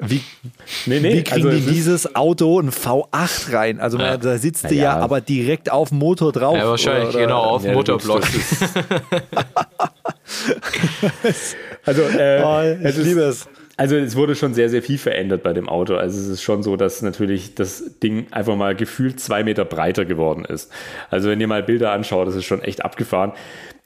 wie, 0.00 0.22
nee, 0.86 1.00
nee, 1.00 1.14
wie 1.14 1.24
kriegen 1.24 1.48
also 1.48 1.50
die 1.50 1.72
dieses 1.72 2.14
Auto 2.14 2.60
ein 2.60 2.70
V8 2.70 3.52
rein? 3.52 3.80
Also 3.80 3.98
ja. 3.98 4.16
da 4.16 4.38
sitzt 4.38 4.64
ja, 4.64 4.68
du 4.68 4.74
ja, 4.76 4.96
aber 4.96 5.20
direkt 5.20 5.72
auf 5.72 5.88
dem 5.88 5.98
Motor 5.98 6.32
drauf. 6.32 6.56
Ja, 6.56 6.68
wahrscheinlich, 6.68 7.08
oder, 7.10 7.20
genau, 7.20 7.42
auf 7.42 7.62
dem 7.62 7.74
Motorblock. 7.74 8.22
also, 11.84 12.02
äh, 12.02 12.42
oh, 12.44 12.62
ich 12.88 12.96
liebe 12.96 13.22
es. 13.22 13.48
Also 13.76 13.96
es 13.96 14.16
wurde 14.16 14.34
schon 14.34 14.54
sehr, 14.54 14.68
sehr 14.68 14.82
viel 14.82 14.98
verändert 14.98 15.44
bei 15.44 15.52
dem 15.52 15.68
Auto. 15.68 15.94
Also 15.96 16.18
es 16.18 16.26
ist 16.26 16.42
schon 16.42 16.64
so, 16.64 16.76
dass 16.76 17.00
natürlich 17.00 17.54
das 17.54 17.98
Ding 18.02 18.26
einfach 18.32 18.56
mal 18.56 18.74
gefühlt 18.74 19.20
zwei 19.20 19.44
Meter 19.44 19.64
breiter 19.64 20.04
geworden 20.04 20.44
ist. 20.44 20.72
Also 21.10 21.28
wenn 21.28 21.40
ihr 21.40 21.46
mal 21.46 21.62
Bilder 21.62 21.92
anschaut, 21.92 22.26
das 22.26 22.34
ist 22.34 22.44
schon 22.44 22.60
echt 22.60 22.84
abgefahren. 22.84 23.32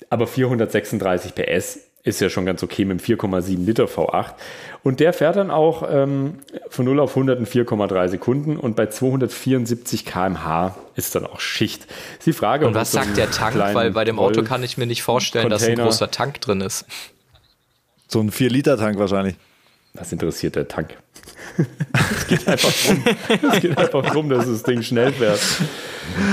Aber 0.08 0.26
436 0.26 1.34
PS 1.34 1.91
ist 2.04 2.20
ja 2.20 2.28
schon 2.28 2.44
ganz 2.44 2.62
okay 2.62 2.84
mit 2.84 3.00
dem 3.00 3.18
4,7 3.18 3.64
Liter 3.64 3.84
V8. 3.84 4.34
Und 4.82 4.98
der 4.98 5.12
fährt 5.12 5.36
dann 5.36 5.50
auch 5.50 5.88
ähm, 5.88 6.38
von 6.68 6.84
0 6.84 6.98
auf 6.98 7.10
100 7.10 7.38
in 7.38 7.46
4,3 7.46 8.08
Sekunden 8.08 8.56
und 8.56 8.74
bei 8.74 8.86
274 8.86 10.04
km/h 10.04 10.76
ist 10.96 11.14
dann 11.14 11.26
auch 11.26 11.38
Schicht. 11.38 11.86
Ist 12.18 12.26
die 12.26 12.32
Frage, 12.32 12.66
und 12.66 12.74
was 12.74 12.90
sagt 12.90 13.16
der 13.16 13.30
Tank? 13.30 13.56
Weil 13.56 13.92
bei 13.92 14.04
dem 14.04 14.18
Auto 14.18 14.42
kann 14.42 14.64
ich 14.64 14.76
mir 14.76 14.86
nicht 14.86 15.02
vorstellen, 15.02 15.48
Container, 15.48 15.70
dass 15.70 15.78
ein 15.78 15.84
großer 15.84 16.10
Tank 16.10 16.40
drin 16.40 16.60
ist. 16.60 16.86
So 18.08 18.20
ein 18.20 18.30
4-Liter-Tank 18.30 18.98
wahrscheinlich. 18.98 19.36
Was 19.94 20.10
interessiert 20.10 20.56
der 20.56 20.66
Tank? 20.66 20.96
Es, 22.16 22.26
geht 22.26 22.48
einfach 22.48 22.72
drum, 22.72 23.04
es 23.52 23.60
geht 23.60 23.78
einfach 23.78 24.02
darum, 24.02 24.28
dass 24.28 24.46
das 24.46 24.62
Ding 24.62 24.82
schnell 24.82 25.12
fährt. 25.12 25.40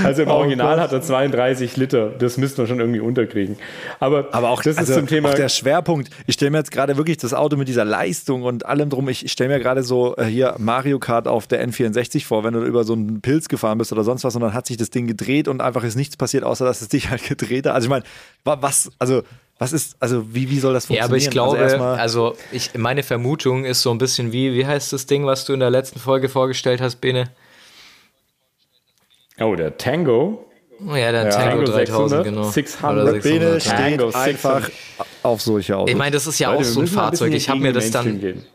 Also 0.04 0.22
im 0.22 0.28
oh 0.28 0.32
Original 0.32 0.76
Gott. 0.76 0.84
hat 0.84 0.92
er 0.92 1.02
32 1.02 1.76
Liter. 1.76 2.10
Das 2.10 2.36
müssten 2.36 2.58
wir 2.58 2.66
schon 2.66 2.80
irgendwie 2.80 3.00
unterkriegen. 3.00 3.56
Aber, 3.98 4.28
Aber 4.32 4.50
auch 4.50 4.62
das 4.62 4.76
also 4.78 4.92
ist 4.92 4.98
zum 4.98 5.06
Thema. 5.06 5.30
Auch 5.30 5.34
der 5.34 5.48
Schwerpunkt. 5.48 6.10
Ich 6.26 6.34
stelle 6.34 6.50
mir 6.50 6.58
jetzt 6.58 6.70
gerade 6.70 6.96
wirklich 6.96 7.18
das 7.18 7.34
Auto 7.34 7.56
mit 7.56 7.68
dieser 7.68 7.84
Leistung 7.84 8.42
und 8.42 8.66
allem 8.66 8.90
drum. 8.90 9.08
Ich, 9.08 9.24
ich 9.24 9.32
stelle 9.32 9.50
mir 9.50 9.60
gerade 9.60 9.82
so 9.82 10.16
äh, 10.16 10.24
hier 10.24 10.54
Mario 10.58 10.98
Kart 10.98 11.28
auf 11.28 11.46
der 11.46 11.66
N64 11.66 12.24
vor, 12.24 12.44
wenn 12.44 12.54
du 12.54 12.64
über 12.64 12.84
so 12.84 12.94
einen 12.94 13.20
Pilz 13.20 13.48
gefahren 13.48 13.78
bist 13.78 13.92
oder 13.92 14.04
sonst 14.04 14.24
was 14.24 14.34
und 14.34 14.42
dann 14.42 14.54
hat 14.54 14.66
sich 14.66 14.76
das 14.76 14.90
Ding 14.90 15.06
gedreht 15.06 15.48
und 15.48 15.60
einfach 15.60 15.84
ist 15.84 15.96
nichts 15.96 16.16
passiert, 16.16 16.44
außer 16.44 16.64
dass 16.64 16.80
es 16.80 16.88
dich 16.88 17.10
halt 17.10 17.22
gedreht 17.28 17.66
hat. 17.66 17.74
Also 17.74 17.86
ich 17.86 17.90
meine, 17.90 18.04
was, 18.44 18.90
also 18.98 19.22
was 19.60 19.74
ist, 19.74 19.96
also 20.00 20.34
wie, 20.34 20.48
wie 20.48 20.58
soll 20.58 20.72
das 20.72 20.86
funktionieren? 20.86 21.04
Ja, 21.04 21.04
aber 21.04 21.16
ich 21.18 21.28
glaube, 21.28 21.58
also, 21.58 21.84
also 21.84 22.36
ich, 22.50 22.72
meine 22.78 23.02
Vermutung 23.02 23.66
ist 23.66 23.82
so 23.82 23.90
ein 23.90 23.98
bisschen 23.98 24.32
wie, 24.32 24.54
wie 24.54 24.66
heißt 24.66 24.90
das 24.94 25.04
Ding, 25.04 25.26
was 25.26 25.44
du 25.44 25.52
in 25.52 25.60
der 25.60 25.68
letzten 25.68 26.00
Folge 26.00 26.30
vorgestellt 26.30 26.80
hast, 26.80 26.96
Bene? 27.02 27.30
Oh, 29.38 29.54
der 29.54 29.76
Tango. 29.76 30.46
Oh 30.88 30.94
ja, 30.94 31.12
der 31.12 31.24
ja. 31.24 31.30
Tango, 31.30 31.64
3000, 31.64 31.74
600, 31.74 32.24
genau. 32.24 32.42
600. 32.44 33.22
Bene 33.22 33.60
steht 33.60 33.72
Tango 33.72 34.10
einfach 34.12 34.70
auf 35.22 35.42
solche 35.42 35.76
Autos. 35.76 35.90
Ich 35.90 35.96
meine, 35.96 36.12
das 36.12 36.26
ist 36.26 36.38
ja 36.38 36.52
Leute, 36.52 36.62
auch 36.62 36.64
so 36.64 36.80
ein 36.80 36.86
Fahrzeug. 36.86 37.34
Ich 37.34 37.50
habe 37.50 37.60
mir 37.60 37.74
das 37.74 37.90
dann... 37.90 38.18
Gehen. 38.18 38.46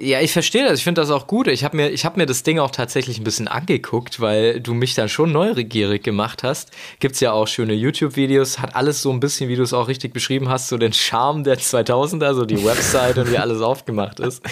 Ja, 0.00 0.20
ich 0.20 0.32
verstehe 0.32 0.64
das. 0.64 0.78
Ich 0.78 0.84
finde 0.84 1.00
das 1.00 1.10
auch 1.12 1.28
gut. 1.28 1.46
Ich 1.46 1.62
habe 1.62 1.76
mir, 1.76 1.90
hab 1.90 2.16
mir 2.16 2.26
das 2.26 2.42
Ding 2.42 2.58
auch 2.58 2.72
tatsächlich 2.72 3.18
ein 3.18 3.24
bisschen 3.24 3.46
angeguckt, 3.46 4.20
weil 4.20 4.60
du 4.60 4.74
mich 4.74 4.94
dann 4.94 5.08
schon 5.08 5.30
neugierig 5.30 6.02
gemacht 6.02 6.42
hast. 6.42 6.72
Gibt 6.98 7.14
es 7.14 7.20
ja 7.20 7.30
auch 7.30 7.46
schöne 7.46 7.72
YouTube-Videos. 7.72 8.58
Hat 8.58 8.74
alles 8.74 9.00
so 9.00 9.12
ein 9.12 9.20
bisschen, 9.20 9.48
wie 9.48 9.54
du 9.54 9.62
es 9.62 9.72
auch 9.72 9.86
richtig 9.86 10.12
beschrieben 10.12 10.48
hast, 10.48 10.68
so 10.68 10.76
den 10.76 10.92
Charme 10.92 11.44
der 11.44 11.58
2000er, 11.58 12.34
so 12.34 12.44
die 12.44 12.64
Website 12.64 13.16
und 13.18 13.30
wie 13.30 13.38
alles 13.38 13.60
aufgemacht 13.60 14.18
ist. 14.18 14.42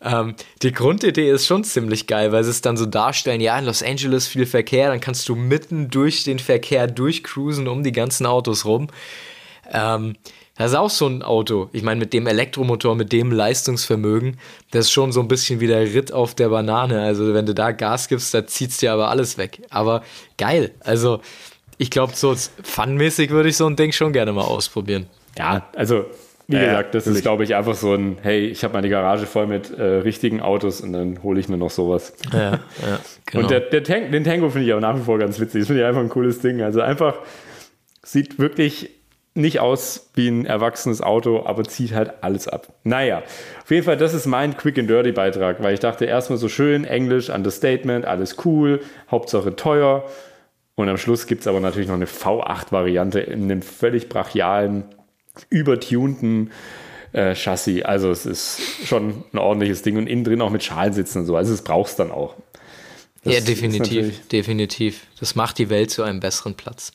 Ähm, 0.00 0.34
die 0.62 0.72
Grundidee 0.72 1.30
ist 1.30 1.46
schon 1.46 1.64
ziemlich 1.64 2.06
geil, 2.06 2.32
weil 2.32 2.42
sie 2.42 2.50
es 2.50 2.62
dann 2.62 2.78
so 2.78 2.86
darstellen, 2.86 3.42
ja, 3.42 3.58
in 3.58 3.66
Los 3.66 3.82
Angeles 3.82 4.26
viel 4.26 4.46
Verkehr, 4.46 4.88
dann 4.88 5.00
kannst 5.00 5.28
du 5.28 5.34
mitten 5.34 5.90
durch 5.90 6.24
den 6.24 6.38
Verkehr 6.38 6.86
durchcruisen 6.86 7.68
um 7.68 7.84
die 7.84 7.92
ganzen 7.92 8.24
Autos 8.24 8.64
rum. 8.64 8.88
Ähm, 9.70 10.14
das 10.62 10.72
ist 10.72 10.78
auch 10.78 10.90
so 10.90 11.08
ein 11.08 11.22
Auto. 11.22 11.68
Ich 11.72 11.82
meine, 11.82 11.98
mit 11.98 12.12
dem 12.12 12.26
Elektromotor, 12.26 12.94
mit 12.94 13.12
dem 13.12 13.32
Leistungsvermögen, 13.32 14.38
das 14.70 14.86
ist 14.86 14.92
schon 14.92 15.10
so 15.10 15.20
ein 15.20 15.26
bisschen 15.26 15.58
wie 15.58 15.66
der 15.66 15.82
Ritt 15.92 16.12
auf 16.12 16.34
der 16.34 16.50
Banane. 16.50 17.02
Also, 17.02 17.34
wenn 17.34 17.46
du 17.46 17.52
da 17.52 17.72
Gas 17.72 18.06
gibst, 18.06 18.32
da 18.32 18.46
zieht 18.46 18.70
es 18.70 18.76
dir 18.76 18.92
aber 18.92 19.08
alles 19.08 19.38
weg. 19.38 19.62
Aber 19.70 20.02
geil. 20.38 20.70
Also, 20.80 21.20
ich 21.78 21.90
glaube, 21.90 22.12
so 22.14 22.34
funmäßig 22.62 23.30
würde 23.30 23.48
ich 23.48 23.56
so 23.56 23.66
ein 23.66 23.74
Ding 23.74 23.90
schon 23.90 24.12
gerne 24.12 24.32
mal 24.32 24.42
ausprobieren. 24.42 25.06
Ja, 25.36 25.66
also, 25.74 26.04
wie 26.46 26.54
ja, 26.54 26.64
gesagt, 26.64 26.94
das 26.94 27.06
ist, 27.08 27.22
glaube 27.22 27.42
ich, 27.42 27.56
einfach 27.56 27.74
so 27.74 27.94
ein, 27.94 28.18
hey, 28.22 28.46
ich 28.46 28.62
habe 28.62 28.74
meine 28.74 28.88
Garage 28.88 29.26
voll 29.26 29.48
mit 29.48 29.70
äh, 29.70 29.82
richtigen 29.82 30.40
Autos 30.40 30.80
und 30.80 30.92
dann 30.92 31.24
hole 31.24 31.40
ich 31.40 31.48
mir 31.48 31.56
noch 31.56 31.70
sowas. 31.70 32.14
Ja, 32.32 32.38
ja, 32.40 32.60
genau. 33.26 33.42
Und 33.42 33.50
der, 33.50 33.60
der 33.60 33.82
Tank, 33.82 34.12
den 34.12 34.22
Tango 34.22 34.48
finde 34.48 34.68
ich 34.68 34.74
auch 34.74 34.80
nach 34.80 34.96
wie 34.96 35.02
vor 35.02 35.18
ganz 35.18 35.40
witzig. 35.40 35.62
Das 35.62 35.66
finde 35.66 35.82
ich 35.82 35.88
einfach 35.88 36.02
ein 36.02 36.08
cooles 36.08 36.40
Ding. 36.40 36.62
Also 36.62 36.82
einfach 36.82 37.16
sieht 38.04 38.38
wirklich 38.38 38.90
nicht 39.34 39.60
aus 39.60 40.10
wie 40.14 40.28
ein 40.28 40.44
erwachsenes 40.44 41.00
Auto, 41.00 41.44
aber 41.46 41.64
zieht 41.64 41.94
halt 41.94 42.12
alles 42.22 42.48
ab. 42.48 42.68
Naja, 42.84 43.22
auf 43.62 43.70
jeden 43.70 43.84
Fall, 43.84 43.96
das 43.96 44.12
ist 44.12 44.26
mein 44.26 44.56
Quick 44.56 44.78
and 44.78 44.90
Dirty 44.90 45.12
Beitrag, 45.12 45.62
weil 45.62 45.74
ich 45.74 45.80
dachte 45.80 46.04
erstmal 46.04 46.38
so 46.38 46.48
schön, 46.48 46.84
Englisch, 46.84 47.30
Understatement, 47.30 48.04
alles 48.04 48.36
cool, 48.44 48.80
Hauptsache 49.10 49.56
teuer. 49.56 50.04
Und 50.74 50.88
am 50.88 50.96
Schluss 50.98 51.26
gibt 51.26 51.42
es 51.42 51.46
aber 51.46 51.60
natürlich 51.60 51.88
noch 51.88 51.96
eine 51.96 52.06
V8-Variante 52.06 53.20
in 53.20 53.44
einem 53.44 53.62
völlig 53.62 54.08
brachialen, 54.08 54.84
übertunten 55.48 56.50
äh, 57.12 57.34
Chassis. 57.34 57.82
Also 57.84 58.10
es 58.10 58.26
ist 58.26 58.60
schon 58.84 59.24
ein 59.32 59.38
ordentliches 59.38 59.82
Ding 59.82 59.96
und 59.96 60.06
innen 60.06 60.24
drin 60.24 60.42
auch 60.42 60.50
mit 60.50 60.62
Schalensitzen 60.62 61.22
und 61.22 61.26
so. 61.26 61.36
Also 61.36 61.54
es 61.54 61.62
brauchst 61.62 61.98
dann 61.98 62.10
auch. 62.10 62.34
Das 63.24 63.34
ja, 63.34 63.40
definitiv, 63.40 64.26
definitiv. 64.28 65.06
Das 65.20 65.36
macht 65.36 65.58
die 65.58 65.70
Welt 65.70 65.92
zu 65.92 66.02
einem 66.02 66.18
besseren 66.18 66.56
Platz. 66.56 66.92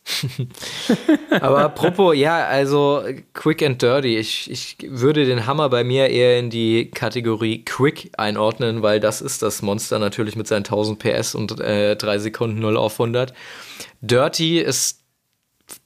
Aber 1.40 1.60
apropos, 1.60 2.18
ja, 2.18 2.46
also 2.46 3.02
quick 3.34 3.64
and 3.64 3.82
dirty. 3.82 4.18
Ich, 4.18 4.52
ich 4.52 4.76
würde 4.84 5.26
den 5.26 5.46
Hammer 5.46 5.70
bei 5.70 5.86
mir 5.86 6.10
eher 6.10 6.38
in 6.38 6.50
die 6.50 6.92
Kategorie 6.92 7.64
quick 7.64 8.12
einordnen, 8.18 8.82
weil 8.82 9.00
das 9.00 9.22
ist 9.22 9.42
das 9.42 9.62
Monster 9.62 10.00
natürlich 10.00 10.36
mit 10.36 10.48
seinen 10.48 10.66
1000 10.66 11.00
PS 11.00 11.34
und 11.34 11.62
äh, 11.62 11.96
3 11.96 12.20
Sekunden 12.20 12.60
0 12.60 12.76
auf 12.76 13.00
100. 13.00 13.34
Dirty 14.02 14.60
ist 14.60 15.00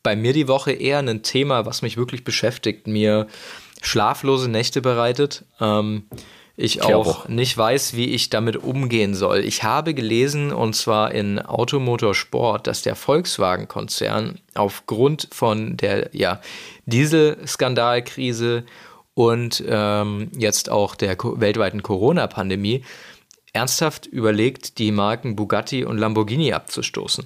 bei 0.01 0.15
mir 0.15 0.33
die 0.33 0.47
Woche 0.47 0.71
eher 0.71 0.99
ein 0.99 1.21
Thema, 1.21 1.67
was 1.67 1.83
mich 1.83 1.97
wirklich 1.97 2.23
beschäftigt, 2.23 2.87
mir 2.87 3.27
schlaflose 3.83 4.49
Nächte 4.49 4.81
bereitet. 4.81 5.45
Ähm, 5.59 6.05
ich 6.57 6.83
auch, 6.83 7.27
nicht 7.27 7.57
weiß, 7.57 7.95
wie 7.95 8.09
ich 8.11 8.29
damit 8.29 8.57
umgehen 8.57 9.15
soll. 9.15 9.39
Ich 9.39 9.63
habe 9.63 9.93
gelesen, 9.93 10.51
und 10.51 10.75
zwar 10.75 11.11
in 11.11 11.39
Automotorsport, 11.39 12.67
dass 12.67 12.81
der 12.81 12.95
Volkswagen-Konzern 12.95 14.39
aufgrund 14.53 15.29
von 15.31 15.77
der 15.77 16.09
ja, 16.13 16.41
Dieselskandalkrise 16.85 18.65
und 19.13 19.63
ähm, 19.67 20.31
jetzt 20.37 20.69
auch 20.69 20.95
der 20.95 21.17
weltweiten 21.17 21.83
Corona-Pandemie 21.83 22.83
ernsthaft 23.53 24.05
überlegt, 24.05 24.77
die 24.77 24.91
Marken 24.91 25.35
Bugatti 25.35 25.83
und 25.83 25.97
Lamborghini 25.97 26.53
abzustoßen. 26.53 27.25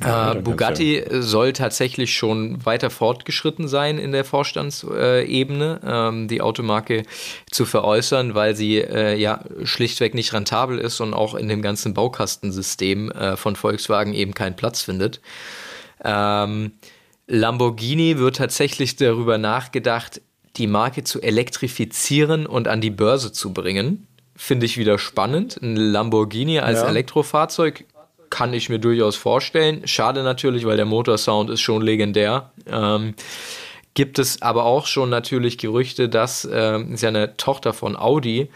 Ja, 0.00 0.32
äh, 0.32 0.40
Bugatti 0.40 1.04
soll 1.10 1.52
tatsächlich 1.52 2.14
schon 2.14 2.64
weiter 2.64 2.90
fortgeschritten 2.90 3.68
sein 3.68 3.98
in 3.98 4.12
der 4.12 4.24
Vorstandsebene, 4.24 5.80
ähm, 5.84 6.28
die 6.28 6.40
Automarke 6.40 7.02
zu 7.50 7.64
veräußern, 7.64 8.34
weil 8.34 8.54
sie 8.54 8.78
äh, 8.78 9.16
ja 9.16 9.44
schlichtweg 9.64 10.14
nicht 10.14 10.32
rentabel 10.32 10.78
ist 10.78 11.00
und 11.00 11.14
auch 11.14 11.34
in 11.34 11.48
dem 11.48 11.62
ganzen 11.62 11.94
Baukastensystem 11.94 13.10
äh, 13.10 13.36
von 13.36 13.56
Volkswagen 13.56 14.14
eben 14.14 14.34
keinen 14.34 14.56
Platz 14.56 14.82
findet. 14.82 15.20
Ähm, 16.04 16.72
Lamborghini 17.26 18.18
wird 18.18 18.36
tatsächlich 18.36 18.96
darüber 18.96 19.38
nachgedacht, 19.38 20.20
die 20.56 20.66
Marke 20.66 21.04
zu 21.04 21.20
elektrifizieren 21.20 22.46
und 22.46 22.68
an 22.68 22.80
die 22.80 22.90
Börse 22.90 23.32
zu 23.32 23.52
bringen. 23.52 24.06
Finde 24.34 24.66
ich 24.66 24.78
wieder 24.78 24.98
spannend. 24.98 25.60
Ein 25.62 25.76
Lamborghini 25.76 26.60
als 26.60 26.80
ja. 26.80 26.88
Elektrofahrzeug 26.88 27.84
kann 28.30 28.54
ich 28.54 28.68
mir 28.68 28.78
durchaus 28.78 29.16
vorstellen. 29.16 29.86
Schade 29.86 30.22
natürlich, 30.22 30.64
weil 30.64 30.76
der 30.76 30.86
Motorsound 30.86 31.50
ist 31.50 31.60
schon 31.60 31.82
legendär. 31.82 32.52
Ähm, 32.66 33.14
gibt 33.94 34.18
es 34.18 34.40
aber 34.40 34.64
auch 34.64 34.86
schon 34.86 35.10
natürlich 35.10 35.58
Gerüchte, 35.58 36.08
dass 36.08 36.44
äh, 36.44 36.78
seine 36.94 37.36
Tochter 37.36 37.72
von 37.72 37.96
Audi 37.96 38.48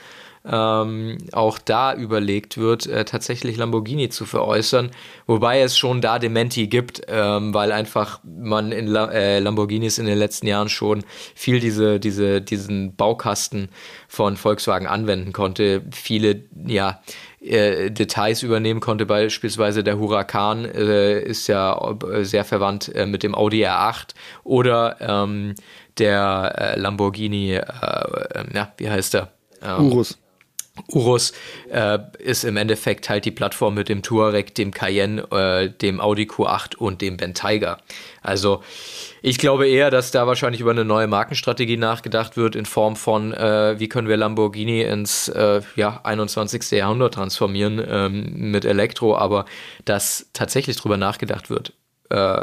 ähm, 0.47 1.19
auch 1.33 1.59
da 1.59 1.95
überlegt 1.95 2.59
wird, 2.59 2.87
äh, 2.87 3.05
tatsächlich 3.05 3.57
Lamborghini 3.57 4.11
zu 4.11 4.27
veräußern, 4.27 4.91
wobei 5.27 5.61
es 5.61 5.79
schon 5.79 6.03
da 6.03 6.19
Dementi 6.19 6.67
gibt, 6.67 7.03
ähm, 7.09 7.55
weil 7.55 7.73
einfach 7.73 8.21
man 8.25 8.71
in 8.71 8.87
La 8.87 9.11
äh, 9.11 9.39
Lamborghinis 9.39 9.99
in 9.99 10.05
den 10.05 10.19
letzten 10.19 10.47
Jahren 10.47 10.69
schon 10.69 11.03
viel 11.35 11.61
diese, 11.61 11.99
diese, 11.99 12.43
diesen 12.43 12.95
Baukasten 12.95 13.71
von 14.07 14.37
Volkswagen 14.37 14.87
anwenden 14.87 15.33
konnte. 15.33 15.83
Viele, 15.93 16.43
ja, 16.67 17.01
äh, 17.41 17.91
Details 17.91 18.43
übernehmen 18.43 18.81
konnte. 18.81 19.07
Beispielsweise 19.07 19.83
der 19.83 19.99
Huracan 19.99 20.67
äh, 20.67 21.21
ist 21.21 21.47
ja 21.47 21.97
äh, 22.11 22.25
sehr 22.25 22.45
verwandt 22.45 22.95
äh, 22.95 23.07
mit 23.07 23.23
dem 23.23 23.35
Audi 23.35 23.65
R8 23.65 24.09
oder 24.45 24.97
ähm, 25.01 25.55
der 25.97 26.55
äh, 26.59 26.79
Lamborghini, 26.79 27.55
ähm, 27.55 28.49
ja, 28.53 28.73
wie 28.77 28.91
heißt 28.91 29.15
der? 29.15 29.33
Ähm, 29.63 29.87
Urus. 29.87 30.19
Urus 30.89 31.33
äh, 31.71 31.99
ist 32.19 32.45
im 32.45 32.57
Endeffekt 32.57 33.09
halt 33.09 33.25
die 33.25 33.31
Plattform 33.31 33.75
mit 33.75 33.89
dem 33.89 34.03
Touareg, 34.03 34.55
dem 34.57 34.73
Cayenne, 34.73 35.23
äh, 35.31 35.71
dem 35.71 36.01
Audi 36.01 36.25
Q8 36.25 36.77
und 36.77 37.01
dem 37.01 37.17
Bentayga. 37.17 37.79
Also 38.23 38.63
ich 39.23 39.39
glaube 39.39 39.69
eher, 39.69 39.91
dass 39.91 40.11
da 40.11 40.27
wahrscheinlich 40.27 40.61
über 40.61 40.73
eine 40.73 40.85
neue 40.85 41.07
Markenstrategie 41.07 41.77
nachgedacht 41.77 42.37
wird 42.37 42.57
in 42.57 42.67
Form 42.67 42.97
von, 42.97 43.33
äh, 43.33 43.79
wie 43.79 43.89
können 43.89 44.09
wir 44.09 44.17
Lamborghini 44.17 44.83
ins 44.83 45.29
äh, 45.29 45.63
ja, 45.77 46.01
21. 46.03 46.73
Jahrhundert 46.73 47.15
transformieren 47.15 47.83
ähm, 47.87 48.51
mit 48.51 48.65
Elektro, 48.65 49.17
aber 49.17 49.45
dass 49.85 50.27
tatsächlich 50.33 50.77
drüber 50.77 50.97
nachgedacht 50.97 51.51
wird, 51.51 51.73
äh, 52.11 52.43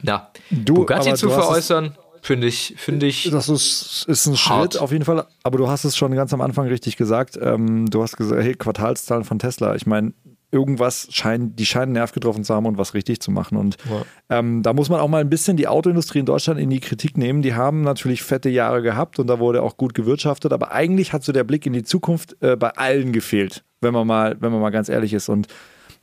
na, 0.00 0.30
du, 0.50 0.74
Bugatti 0.74 1.14
zu 1.14 1.28
veräußern. 1.28 1.96
Finde 2.28 2.46
ich, 2.46 2.74
finde 2.76 3.06
ich. 3.06 3.30
Das 3.30 3.48
ist, 3.48 4.04
ist 4.06 4.26
ein 4.26 4.36
hart. 4.36 4.74
Schritt 4.74 4.82
auf 4.82 4.92
jeden 4.92 5.06
Fall. 5.06 5.24
Aber 5.44 5.56
du 5.56 5.66
hast 5.68 5.84
es 5.84 5.96
schon 5.96 6.14
ganz 6.14 6.34
am 6.34 6.42
Anfang 6.42 6.66
richtig 6.66 6.98
gesagt. 6.98 7.38
Ähm, 7.40 7.88
du 7.88 8.02
hast 8.02 8.18
gesagt, 8.18 8.42
hey, 8.42 8.52
Quartalszahlen 8.52 9.24
von 9.24 9.38
Tesla. 9.38 9.74
Ich 9.76 9.86
meine, 9.86 10.12
irgendwas 10.50 11.08
scheinen, 11.10 11.56
die 11.56 11.64
scheinen 11.64 11.92
Nerv 11.92 12.12
getroffen 12.12 12.44
zu 12.44 12.54
haben 12.54 12.66
und 12.66 12.76
was 12.76 12.92
richtig 12.92 13.20
zu 13.20 13.30
machen. 13.30 13.56
Und 13.56 13.78
ja. 13.88 14.38
ähm, 14.40 14.62
da 14.62 14.74
muss 14.74 14.90
man 14.90 15.00
auch 15.00 15.08
mal 15.08 15.22
ein 15.22 15.30
bisschen 15.30 15.56
die 15.56 15.68
Autoindustrie 15.68 16.18
in 16.18 16.26
Deutschland 16.26 16.60
in 16.60 16.68
die 16.68 16.80
Kritik 16.80 17.16
nehmen. 17.16 17.40
Die 17.40 17.54
haben 17.54 17.80
natürlich 17.80 18.22
fette 18.22 18.50
Jahre 18.50 18.82
gehabt 18.82 19.18
und 19.18 19.26
da 19.26 19.38
wurde 19.38 19.62
auch 19.62 19.78
gut 19.78 19.94
gewirtschaftet, 19.94 20.52
aber 20.52 20.70
eigentlich 20.72 21.14
hat 21.14 21.24
so 21.24 21.32
der 21.32 21.44
Blick 21.44 21.64
in 21.64 21.72
die 21.72 21.82
Zukunft 21.82 22.36
äh, 22.42 22.56
bei 22.56 22.72
allen 22.72 23.14
gefehlt, 23.14 23.64
wenn 23.80 23.94
man 23.94 24.06
mal, 24.06 24.36
wenn 24.38 24.52
man 24.52 24.60
mal 24.60 24.68
ganz 24.68 24.90
ehrlich 24.90 25.14
ist. 25.14 25.30
Und 25.30 25.46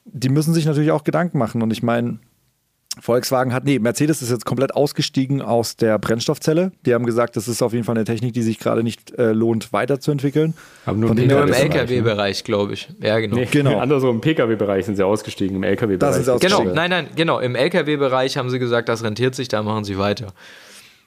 die 0.05 0.29
müssen 0.29 0.55
sich 0.55 0.65
natürlich 0.65 0.89
auch 0.89 1.03
Gedanken 1.03 1.37
machen. 1.37 1.61
Und 1.61 1.69
ich 1.71 1.83
meine, 1.83 2.17
Volkswagen 2.99 3.53
hat, 3.53 3.65
nee, 3.65 3.79
Mercedes 3.79 4.21
ist 4.21 4.31
jetzt 4.31 4.45
komplett 4.45 4.75
ausgestiegen 4.75 5.41
aus 5.41 5.75
der 5.75 5.99
Brennstoffzelle. 5.99 6.71
Die 6.85 6.93
haben 6.93 7.05
gesagt, 7.05 7.35
das 7.35 7.47
ist 7.47 7.61
auf 7.61 7.73
jeden 7.73 7.85
Fall 7.85 7.95
eine 7.95 8.05
Technik, 8.05 8.33
die 8.33 8.41
sich 8.41 8.59
gerade 8.59 8.83
nicht 8.83 9.17
äh, 9.17 9.31
lohnt, 9.31 9.73
weiterzuentwickeln. 9.73 10.53
Aber 10.85 10.97
nur, 10.97 11.13
nur 11.13 11.43
im 11.43 11.53
LKW-Bereich, 11.53 12.43
glaube 12.43 12.73
ich. 12.73 12.89
Ja, 13.01 13.19
genau. 13.19 13.35
Nee, 13.35 13.47
genau. 13.49 13.79
Andersrum, 13.79 14.15
im 14.15 14.21
Pkw-Bereich 14.21 14.85
sind 14.85 14.95
sie 14.95 15.05
ausgestiegen, 15.05 15.57
im 15.57 15.63
LKW-Bereich. 15.63 16.25
Genau, 16.39 16.63
nein, 16.63 16.89
nein, 16.89 17.07
genau. 17.15 17.39
Im 17.39 17.55
LKW-Bereich 17.55 18.37
haben 18.37 18.49
sie 18.49 18.59
gesagt, 18.59 18.89
das 18.89 19.03
rentiert 19.03 19.35
sich, 19.35 19.47
da 19.47 19.63
machen 19.63 19.83
sie 19.83 19.97
weiter. 19.97 20.27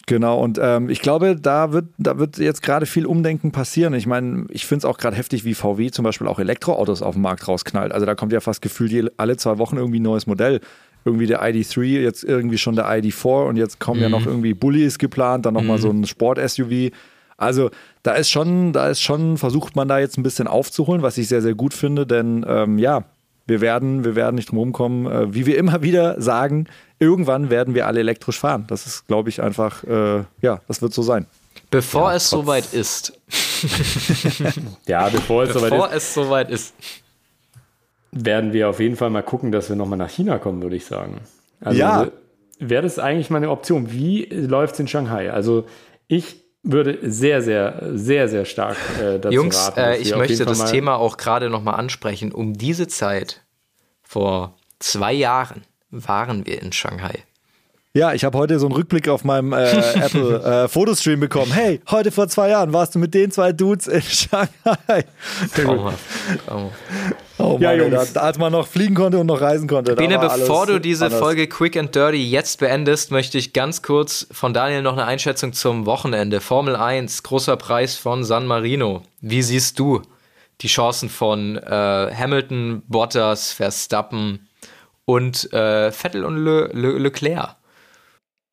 Genau, 0.09 0.39
und 0.39 0.59
ähm, 0.61 0.89
ich 0.89 1.03
glaube, 1.03 1.37
da 1.37 1.73
wird, 1.73 1.85
da 1.99 2.19
wird 2.19 2.39
jetzt 2.39 2.63
gerade 2.63 2.87
viel 2.87 3.05
Umdenken 3.05 3.53
passieren. 3.53 3.93
Ich 3.93 4.07
meine, 4.07 4.47
ich 4.49 4.65
finde 4.65 4.79
es 4.79 4.85
auch 4.87 4.97
gerade 4.97 5.15
heftig, 5.15 5.45
wie 5.45 5.53
VW 5.53 5.91
zum 5.91 6.03
Beispiel 6.03 6.27
auch 6.29 6.39
Elektroautos 6.39 7.03
auf 7.03 7.15
den 7.15 7.21
Markt 7.21 7.47
rausknallt. 7.47 7.93
Also 7.93 8.07
da 8.07 8.15
kommt 8.15 8.33
ja 8.33 8.41
fast 8.41 8.63
gefühlt 8.63 9.13
alle 9.19 9.37
zwei 9.37 9.59
Wochen 9.59 9.77
irgendwie 9.77 10.01
ein 10.01 10.05
neues 10.05 10.27
Modell. 10.27 10.61
Irgendwie 11.09 11.27
der 11.27 11.43
ID3, 11.43 11.83
jetzt 11.83 12.23
irgendwie 12.23 12.59
schon 12.59 12.77
der 12.77 12.87
ID4 12.87 13.49
und 13.49 13.57
jetzt 13.57 13.81
kommen 13.81 13.99
mhm. 13.99 14.03
ja 14.03 14.09
noch 14.11 14.21
mhm. 14.21 14.29
irgendwie 14.29 14.55
Bullies 14.55 14.99
geplant, 14.99 15.47
dann 15.47 15.55
nochmal 15.55 15.79
mhm. 15.79 15.83
so 15.83 15.91
ein 15.91 16.07
Sport-SUV. 16.07 16.93
Also 17.39 17.71
da 18.03 18.13
ist 18.13 18.31
schon, 18.31 18.73
da 18.73 18.89
ist 18.89 19.01
schon, 19.01 19.39
versucht 19.39 19.77
man 19.77 19.89
da 19.89 19.99
jetzt 19.99 20.19
ein 20.19 20.23
bisschen 20.23 20.49
aufzuholen, 20.49 21.03
was 21.03 21.17
ich 21.17 21.29
sehr, 21.29 21.41
sehr 21.41 21.55
gut 21.55 21.73
finde, 21.73 22.07
denn 22.07 22.45
ähm, 22.47 22.79
ja, 22.79 23.05
wir 23.47 23.63
werden, 23.63 24.05
wir 24.05 24.15
werden 24.15 24.35
nicht 24.35 24.51
drum 24.51 24.59
rumkommen, 24.59 25.07
äh, 25.07 25.35
wie 25.35 25.47
wir 25.47 25.57
immer 25.57 25.83
wieder 25.83 26.21
sagen, 26.21 26.67
irgendwann 26.99 27.49
werden 27.49 27.75
wir 27.75 27.87
alle 27.87 28.01
elektrisch 28.01 28.39
fahren. 28.39 28.65
Das 28.69 28.87
ist, 28.87 29.07
glaube 29.07 29.31
ich, 29.31 29.43
einfach, 29.43 29.83
äh, 29.85 30.25
ja, 30.43 30.61
das 30.69 30.83
wird 30.83 30.93
so 30.93 31.03
sein. 31.03 31.27
Bevor 31.71 32.11
ja, 32.11 32.17
es 32.17 32.31
soweit 32.31 32.73
ist. 32.73 33.13
ja, 34.87 35.09
bevor 35.09 35.45
es 35.45 35.53
soweit 35.53 35.73
ist. 35.73 35.97
es 35.97 36.15
soweit 36.15 36.51
ist. 36.51 36.75
Werden 38.25 38.53
wir 38.53 38.69
auf 38.69 38.81
jeden 38.81 38.97
Fall 38.97 39.11
mal 39.11 39.23
gucken, 39.23 39.53
dass 39.53 39.69
wir 39.69 39.77
nochmal 39.77 39.99
nach 39.99 40.11
China 40.11 40.39
kommen, 40.39 40.63
würde 40.63 40.77
ich 40.77 40.87
sagen. 40.87 41.21
Also 41.61 41.79
ja. 41.79 42.09
wäre 42.59 42.83
das 42.83 42.99
eigentlich 42.99 43.31
mal 43.31 43.39
eine 43.39 43.51
Option. 43.51 43.93
Wie 43.93 44.25
läuft 44.25 44.75
es 44.75 44.81
in 44.81 44.89
Shanghai? 44.89 45.31
Also 45.33 45.67
ich 46.07 46.37
würde 46.63 46.99
sehr, 47.03 47.43
sehr, 47.43 47.83
sehr, 47.93 48.29
sehr 48.29 48.45
stark 48.45 48.77
äh, 49.01 49.19
dazu 49.19 49.35
Jungs, 49.35 49.57
raten. 49.57 49.81
Jungs, 49.81 49.99
äh, 49.99 50.03
ich 50.03 50.17
möchte 50.17 50.45
das 50.45 50.71
Thema 50.71 50.97
auch 50.97 51.17
gerade 51.17 51.51
nochmal 51.51 51.75
ansprechen. 51.75 52.33
Um 52.33 52.55
diese 52.55 52.89
Zeit 52.89 53.43
vor 54.03 54.57
zwei 54.79 55.13
Jahren 55.13 55.63
waren 55.91 56.47
wir 56.47 56.61
in 56.63 56.73
Shanghai. 56.73 57.25
Ja, 57.99 58.13
ich 58.13 58.23
habe 58.23 58.39
heute 58.39 58.61
so 58.61 58.67
einen 58.67 58.77
Rückblick 58.77 59.09
auf 59.09 59.25
meinem 59.25 59.53
äh, 59.53 59.73
Apple 59.95 60.41
äh, 60.41 60.69
Fotostream 60.69 61.19
bekommen. 61.19 61.51
Hey, 61.51 61.81
heute 61.91 62.13
vor 62.13 62.29
zwei 62.29 62.51
Jahren 62.51 62.73
warst 62.73 62.95
du 62.95 63.01
mit 63.01 63.13
den 63.13 63.33
zwei 63.33 63.51
Dudes 63.51 63.89
in 63.89 64.01
Shanghai. 64.09 65.05
Traumhaft. 65.53 65.99
Oh 67.39 67.55
Mann, 67.55 67.61
ja, 67.61 67.73
Jungs. 67.73 68.13
Da, 68.13 68.21
als 68.21 68.39
man 68.39 68.53
noch 68.53 68.69
fliegen 68.69 68.95
konnte 68.95 69.19
und 69.19 69.27
noch 69.27 69.41
reisen 69.41 69.67
konnte. 69.67 69.97
Bene, 69.97 70.21
bevor 70.21 70.67
du 70.67 70.79
diese 70.79 71.07
anders. 71.07 71.19
Folge 71.19 71.49
Quick 71.49 71.77
and 71.77 71.93
Dirty 71.93 72.23
jetzt 72.23 72.61
beendest, 72.61 73.11
möchte 73.11 73.37
ich 73.37 73.53
ganz 73.53 73.83
kurz 73.83 74.29
von 74.31 74.55
Daniel 74.55 74.83
noch 74.83 74.93
eine 74.93 75.05
Einschätzung 75.05 75.53
zum 75.53 75.85
Wochenende. 75.85 76.41
Formel 76.41 76.77
1, 76.77 77.25
großer 77.25 77.57
Preis 77.57 77.97
von 77.97 78.23
San 78.23 78.47
Marino. 78.47 79.03
Wie 79.23 79.43
siehst 79.43 79.77
du 79.77 80.03
die 80.61 80.69
Chancen 80.69 81.09
von 81.09 81.57
äh, 81.57 82.15
Hamilton, 82.15 82.81
Bottas, 82.87 83.51
Verstappen 83.53 84.49
und 85.05 85.53
äh, 85.53 85.91
Vettel 85.91 86.25
und 86.25 86.37
Le 86.37 86.71
Le 86.73 86.97
Leclerc? 86.99 87.58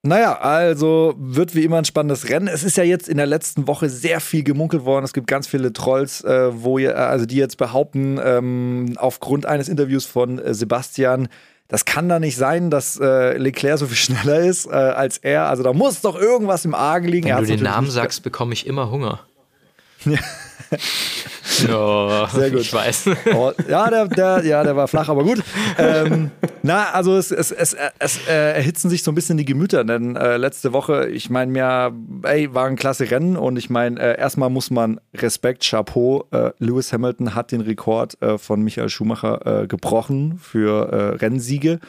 Naja, 0.06 0.38
also 0.40 1.16
wird 1.18 1.56
wie 1.56 1.64
immer 1.64 1.78
ein 1.78 1.86
spannendes 1.86 2.30
Rennen. 2.30 2.48
Es 2.48 2.64
ist 2.64 2.78
ja 2.78 2.84
jetzt 2.84 3.10
in 3.10 3.18
der 3.18 3.26
letzten 3.26 3.68
Woche 3.68 3.90
sehr 3.90 4.20
viel 4.20 4.44
gemunkelt 4.44 4.86
worden. 4.86 5.04
Es 5.04 5.14
gibt 5.14 5.26
ganz 5.26 5.48
viele 5.48 5.74
Trolls, 5.74 6.24
äh, 6.24 6.50
wo 6.54 6.78
ihr, 6.78 6.96
also 6.96 7.26
die 7.26 7.38
jetzt 7.38 7.58
behaupten, 7.58 8.20
ähm, 8.24 8.94
aufgrund 8.98 9.48
eines 9.48 9.68
Interviews 9.68 10.06
von 10.06 10.38
äh, 10.38 10.54
Sebastian, 10.54 11.28
das 11.68 11.86
kann 11.86 12.08
da 12.08 12.20
nicht 12.20 12.38
sein, 12.38 12.70
dass 12.70 13.00
äh, 13.00 13.38
Leclerc 13.38 13.80
so 13.80 13.88
viel 13.88 13.96
schneller 14.16 14.42
ist 14.42 14.68
äh, 14.68 14.74
als 14.74 15.18
er. 15.18 15.48
Also 15.48 15.64
da 15.64 15.74
muss 15.74 16.02
doch 16.02 16.16
irgendwas 16.16 16.66
im 16.66 16.76
Argen 16.76 17.08
liegen. 17.08 17.28
Wenn 17.28 17.38
du 17.38 17.48
den 17.48 17.64
Namen 17.64 17.90
sagst, 17.90 18.22
bekomme 18.22 18.54
ich 18.54 18.68
immer 18.68 18.92
Hunger. 18.92 19.22
Ja. 20.06 20.20
oh, 21.70 22.26
Sehr 22.34 22.52
gut. 22.52 22.62
Ich 22.62 22.74
weiß. 22.74 23.10
Oh, 23.34 23.52
ja, 23.68 23.90
der, 23.90 24.08
der, 24.08 24.46
ja, 24.46 24.64
der 24.64 24.76
war 24.76 24.88
flach, 24.88 25.10
aber 25.10 25.24
gut. 25.24 25.44
Ähm, 25.78 26.32
na, 26.64 26.92
also 26.92 27.16
es, 27.18 27.32
es, 27.32 27.52
es, 27.52 27.76
es 28.00 28.28
äh, 28.28 28.54
erhitzen 28.54 28.90
sich 28.90 29.04
so 29.04 29.12
ein 29.12 29.16
bisschen 29.16 29.38
die 29.38 29.46
Gemüter, 29.46 29.84
denn 29.84 30.16
äh, 30.16 30.38
letzte 30.38 30.74
Woche, 30.74 31.08
ich 31.08 31.30
meine 31.30 31.52
mir, 31.52 31.94
ey, 32.24 32.54
war 32.54 32.66
ein 32.66 32.76
klasse 32.76 33.10
Rennen 33.10 33.38
und 33.38 33.58
ich 33.58 33.70
meine, 33.70 34.00
äh, 34.00 34.20
erstmal 34.20 34.50
muss 34.50 34.72
man 34.72 35.00
Respekt, 35.16 35.64
Chapeau, 35.68 36.28
äh, 36.32 36.52
Lewis 36.60 36.94
Hamilton 36.94 37.36
hat 37.36 37.52
den 37.52 37.62
Rekord 37.62 38.22
äh, 38.22 38.38
von 38.38 38.62
Michael 38.62 38.90
Schumacher 38.90 39.64
äh, 39.64 39.68
gebrochen 39.68 40.40
für 40.42 41.16
Rennsiege. 41.22 41.80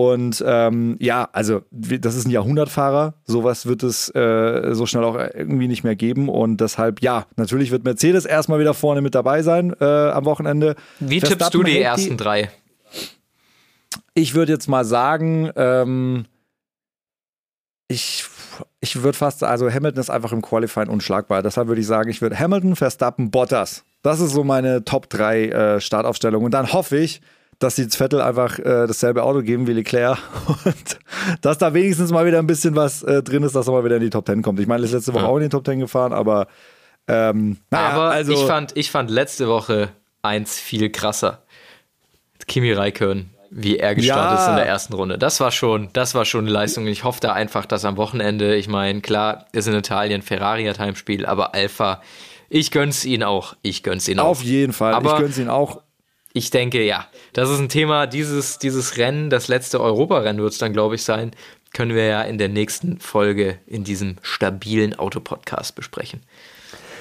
Und 0.00 0.42
ähm, 0.46 0.96
ja, 0.98 1.28
also 1.30 1.60
das 1.70 2.14
ist 2.14 2.26
ein 2.26 2.30
Jahrhundertfahrer. 2.30 3.12
Sowas 3.26 3.66
wird 3.66 3.82
es 3.82 4.08
äh, 4.14 4.70
so 4.72 4.86
schnell 4.86 5.04
auch 5.04 5.14
irgendwie 5.14 5.68
nicht 5.68 5.84
mehr 5.84 5.94
geben. 5.94 6.30
Und 6.30 6.62
deshalb, 6.62 7.02
ja, 7.02 7.26
natürlich 7.36 7.70
wird 7.70 7.84
Mercedes 7.84 8.24
erstmal 8.24 8.60
wieder 8.60 8.72
vorne 8.72 9.02
mit 9.02 9.14
dabei 9.14 9.42
sein 9.42 9.76
äh, 9.78 9.84
am 9.84 10.24
Wochenende. 10.24 10.74
Wie 11.00 11.20
tippst 11.20 11.52
du 11.52 11.62
die 11.62 11.78
ersten 11.78 12.16
drei? 12.16 12.50
Ich 14.14 14.32
würde 14.32 14.52
jetzt 14.54 14.68
mal 14.68 14.86
sagen, 14.86 15.50
ähm, 15.54 16.24
ich, 17.86 18.24
ich 18.80 19.02
würde 19.02 19.18
fast, 19.18 19.44
also 19.44 19.70
Hamilton 19.70 20.00
ist 20.00 20.08
einfach 20.08 20.32
im 20.32 20.40
Qualifying 20.40 20.88
unschlagbar. 20.88 21.42
Deshalb 21.42 21.68
würde 21.68 21.82
ich 21.82 21.86
sagen, 21.86 22.08
ich 22.08 22.22
würde 22.22 22.38
Hamilton, 22.38 22.74
Verstappen, 22.74 23.30
Bottas. 23.30 23.84
Das 24.00 24.20
ist 24.20 24.32
so 24.32 24.44
meine 24.44 24.82
Top 24.82 25.10
3 25.10 25.44
äh, 25.48 25.80
Startaufstellung. 25.82 26.42
Und 26.42 26.52
dann 26.52 26.72
hoffe 26.72 26.96
ich, 26.96 27.20
dass 27.60 27.76
sie 27.76 27.88
Vettel 27.88 28.20
einfach 28.20 28.58
äh, 28.58 28.86
dasselbe 28.86 29.22
Auto 29.22 29.42
geben 29.42 29.66
wie 29.66 29.74
Leclerc 29.74 30.18
und 30.64 30.98
dass 31.42 31.58
da 31.58 31.72
wenigstens 31.72 32.10
mal 32.10 32.26
wieder 32.26 32.38
ein 32.38 32.46
bisschen 32.46 32.74
was 32.74 33.02
äh, 33.02 33.22
drin 33.22 33.42
ist, 33.44 33.54
dass 33.54 33.68
er 33.68 33.72
mal 33.72 33.84
wieder 33.84 33.96
in 33.96 34.02
die 34.02 34.10
Top 34.10 34.26
10 34.26 34.42
kommt. 34.42 34.58
Ich 34.58 34.66
meine, 34.66 34.84
ist 34.84 34.92
letzte 34.92 35.14
Woche 35.14 35.24
ja. 35.24 35.28
auch 35.28 35.36
in 35.36 35.44
die 35.44 35.48
Top 35.50 35.64
10 35.64 35.78
gefahren, 35.78 36.12
aber 36.12 36.48
ähm, 37.06 37.58
naja, 37.70 37.88
aber 37.90 38.10
also, 38.10 38.32
ich 38.32 38.40
fand, 38.40 38.76
ich 38.76 38.90
fand 38.90 39.10
letzte 39.10 39.46
Woche 39.46 39.90
eins 40.22 40.58
viel 40.58 40.90
krasser. 40.90 41.42
Kimi 42.46 42.72
Raikön, 42.72 43.30
wie 43.50 43.78
er 43.78 43.94
gestartet 43.94 44.38
ja. 44.38 44.44
ist 44.44 44.48
in 44.48 44.56
der 44.56 44.66
ersten 44.66 44.94
Runde. 44.94 45.18
Das 45.18 45.40
war 45.40 45.50
schon, 45.50 45.90
das 45.92 46.14
war 46.14 46.24
schon 46.24 46.46
eine 46.46 46.50
Leistung. 46.50 46.86
Ich 46.86 47.04
hoffe 47.04 47.20
da 47.20 47.34
einfach, 47.34 47.66
dass 47.66 47.84
am 47.84 47.96
Wochenende, 47.98 48.56
ich 48.56 48.68
meine, 48.68 49.02
klar, 49.02 49.46
ist 49.52 49.68
in 49.68 49.74
Italien 49.74 50.22
Ferrari 50.22 50.64
hat 50.64 50.78
Heimspiel, 50.78 51.26
aber 51.26 51.54
Alpha, 51.54 52.00
ich 52.48 52.70
gönn's 52.70 53.04
ihn 53.04 53.22
auch. 53.22 53.54
Ich 53.62 53.82
gönn's 53.82 54.08
ihn 54.08 54.18
auch. 54.18 54.26
Auf 54.28 54.42
jeden 54.42 54.72
Fall. 54.72 54.94
Aber 54.94 55.12
ich 55.12 55.18
gönn's 55.18 55.38
ihn 55.38 55.48
auch 55.48 55.82
ich 56.32 56.50
denke, 56.50 56.84
ja, 56.84 57.06
das 57.32 57.50
ist 57.50 57.58
ein 57.58 57.68
Thema, 57.68 58.06
dieses, 58.06 58.58
dieses 58.58 58.96
Rennen, 58.96 59.30
das 59.30 59.48
letzte 59.48 59.80
Europarennen 59.80 60.42
wird 60.42 60.52
es 60.52 60.58
dann, 60.58 60.72
glaube 60.72 60.94
ich, 60.94 61.02
sein, 61.02 61.32
können 61.72 61.94
wir 61.94 62.04
ja 62.04 62.22
in 62.22 62.38
der 62.38 62.48
nächsten 62.48 62.98
Folge 62.98 63.58
in 63.66 63.84
diesem 63.84 64.16
stabilen 64.22 64.98
Autopodcast 64.98 65.74
besprechen. 65.74 66.22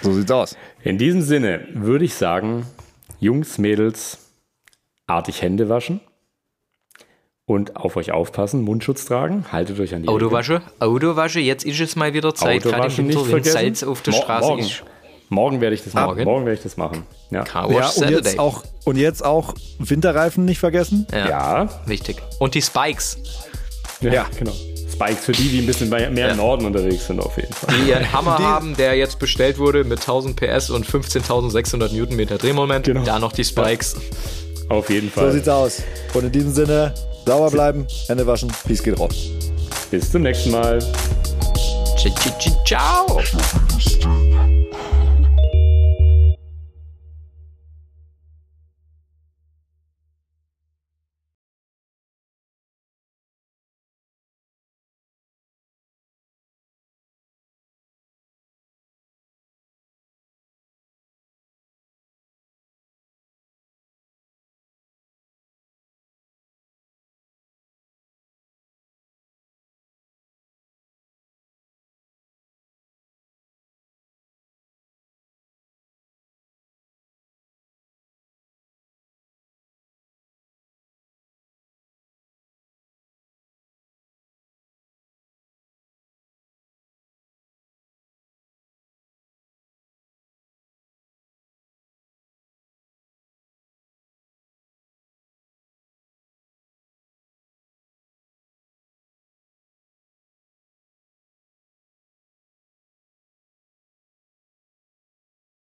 So 0.01 0.13
sieht's 0.13 0.31
aus. 0.31 0.57
In 0.83 0.97
diesem 0.97 1.21
Sinne 1.21 1.67
würde 1.73 2.05
ich 2.05 2.13
sagen, 2.13 2.65
Jungs, 3.19 3.57
Mädels, 3.57 4.17
artig 5.07 5.41
Hände 5.41 5.69
waschen 5.69 5.99
und 7.45 7.75
auf 7.75 7.97
euch 7.97 8.11
aufpassen, 8.11 8.61
Mundschutz 8.61 9.05
tragen, 9.05 9.51
haltet 9.51 9.79
euch 9.79 9.93
an 9.93 10.03
die 10.03 10.07
Autowasche, 10.07 10.61
Autowasche, 10.79 11.39
jetzt 11.39 11.65
ist 11.65 11.79
es 11.79 11.95
mal 11.95 12.13
wieder 12.13 12.33
Zeit, 12.33 12.63
gerade 12.63 12.93
im 12.95 13.09
Winter, 13.09 13.31
wenn 13.31 13.43
Salz 13.43 13.83
auf 13.83 14.01
der 14.01 14.11
Straße 14.13 14.47
morgen. 14.47 14.61
ist. 14.61 14.83
Morgen 15.29 15.61
werde 15.61 15.75
ich 15.75 15.83
das 15.83 15.93
machen. 15.93 16.23
Morgen 16.23 16.45
werde 16.45 16.57
ich 16.57 16.63
das 16.63 16.75
machen. 16.75 17.03
Ja. 17.29 17.43
ja 17.53 17.63
und, 17.63 18.09
jetzt 18.09 18.39
auch, 18.39 18.63
und 18.83 18.97
jetzt 18.97 19.23
auch 19.23 19.53
Winterreifen 19.77 20.43
nicht 20.43 20.59
vergessen. 20.59 21.05
Ja. 21.11 21.29
ja. 21.29 21.69
Wichtig. 21.85 22.17
Und 22.39 22.55
die 22.55 22.61
Spikes. 22.61 23.17
Ja, 24.01 24.11
ja, 24.11 24.25
genau. 24.37 24.53
Spikes 24.91 25.25
für 25.25 25.31
die, 25.31 25.49
die 25.49 25.59
ein 25.59 25.65
bisschen 25.67 25.89
mehr 25.89 26.11
ja. 26.11 26.29
im 26.29 26.37
Norden 26.37 26.65
unterwegs 26.65 27.07
sind, 27.07 27.19
auf 27.19 27.37
jeden 27.37 27.53
Fall. 27.53 27.75
Die 27.75 27.89
ihren 27.89 28.11
Hammer 28.13 28.37
die 28.39 28.43
haben, 28.43 28.75
der 28.75 28.95
jetzt 28.95 29.19
bestellt 29.19 29.59
wurde 29.59 29.83
mit 29.83 29.99
1000 29.99 30.35
PS 30.35 30.71
und 30.71 30.85
15.600 30.85 31.93
Newtonmeter 31.93 32.37
Drehmoment. 32.37 32.85
Genau. 32.85 33.03
Da 33.03 33.19
noch 33.19 33.31
die 33.31 33.43
Spikes. 33.43 33.95
Auf 34.69 34.89
jeden 34.89 35.11
Fall. 35.11 35.27
So 35.27 35.31
sieht's 35.33 35.49
aus. 35.49 35.83
Und 36.13 36.25
in 36.25 36.31
diesem 36.31 36.51
Sinne, 36.51 36.93
sauber 37.25 37.51
bleiben, 37.51 37.85
Hände 38.07 38.25
waschen, 38.25 38.51
Peace 38.65 38.81
geht 38.81 38.99
raus. 38.99 39.29
Bis 39.91 40.11
zum 40.11 40.23
nächsten 40.23 40.51
Mal. 40.51 40.79
Ciao. 42.65 43.19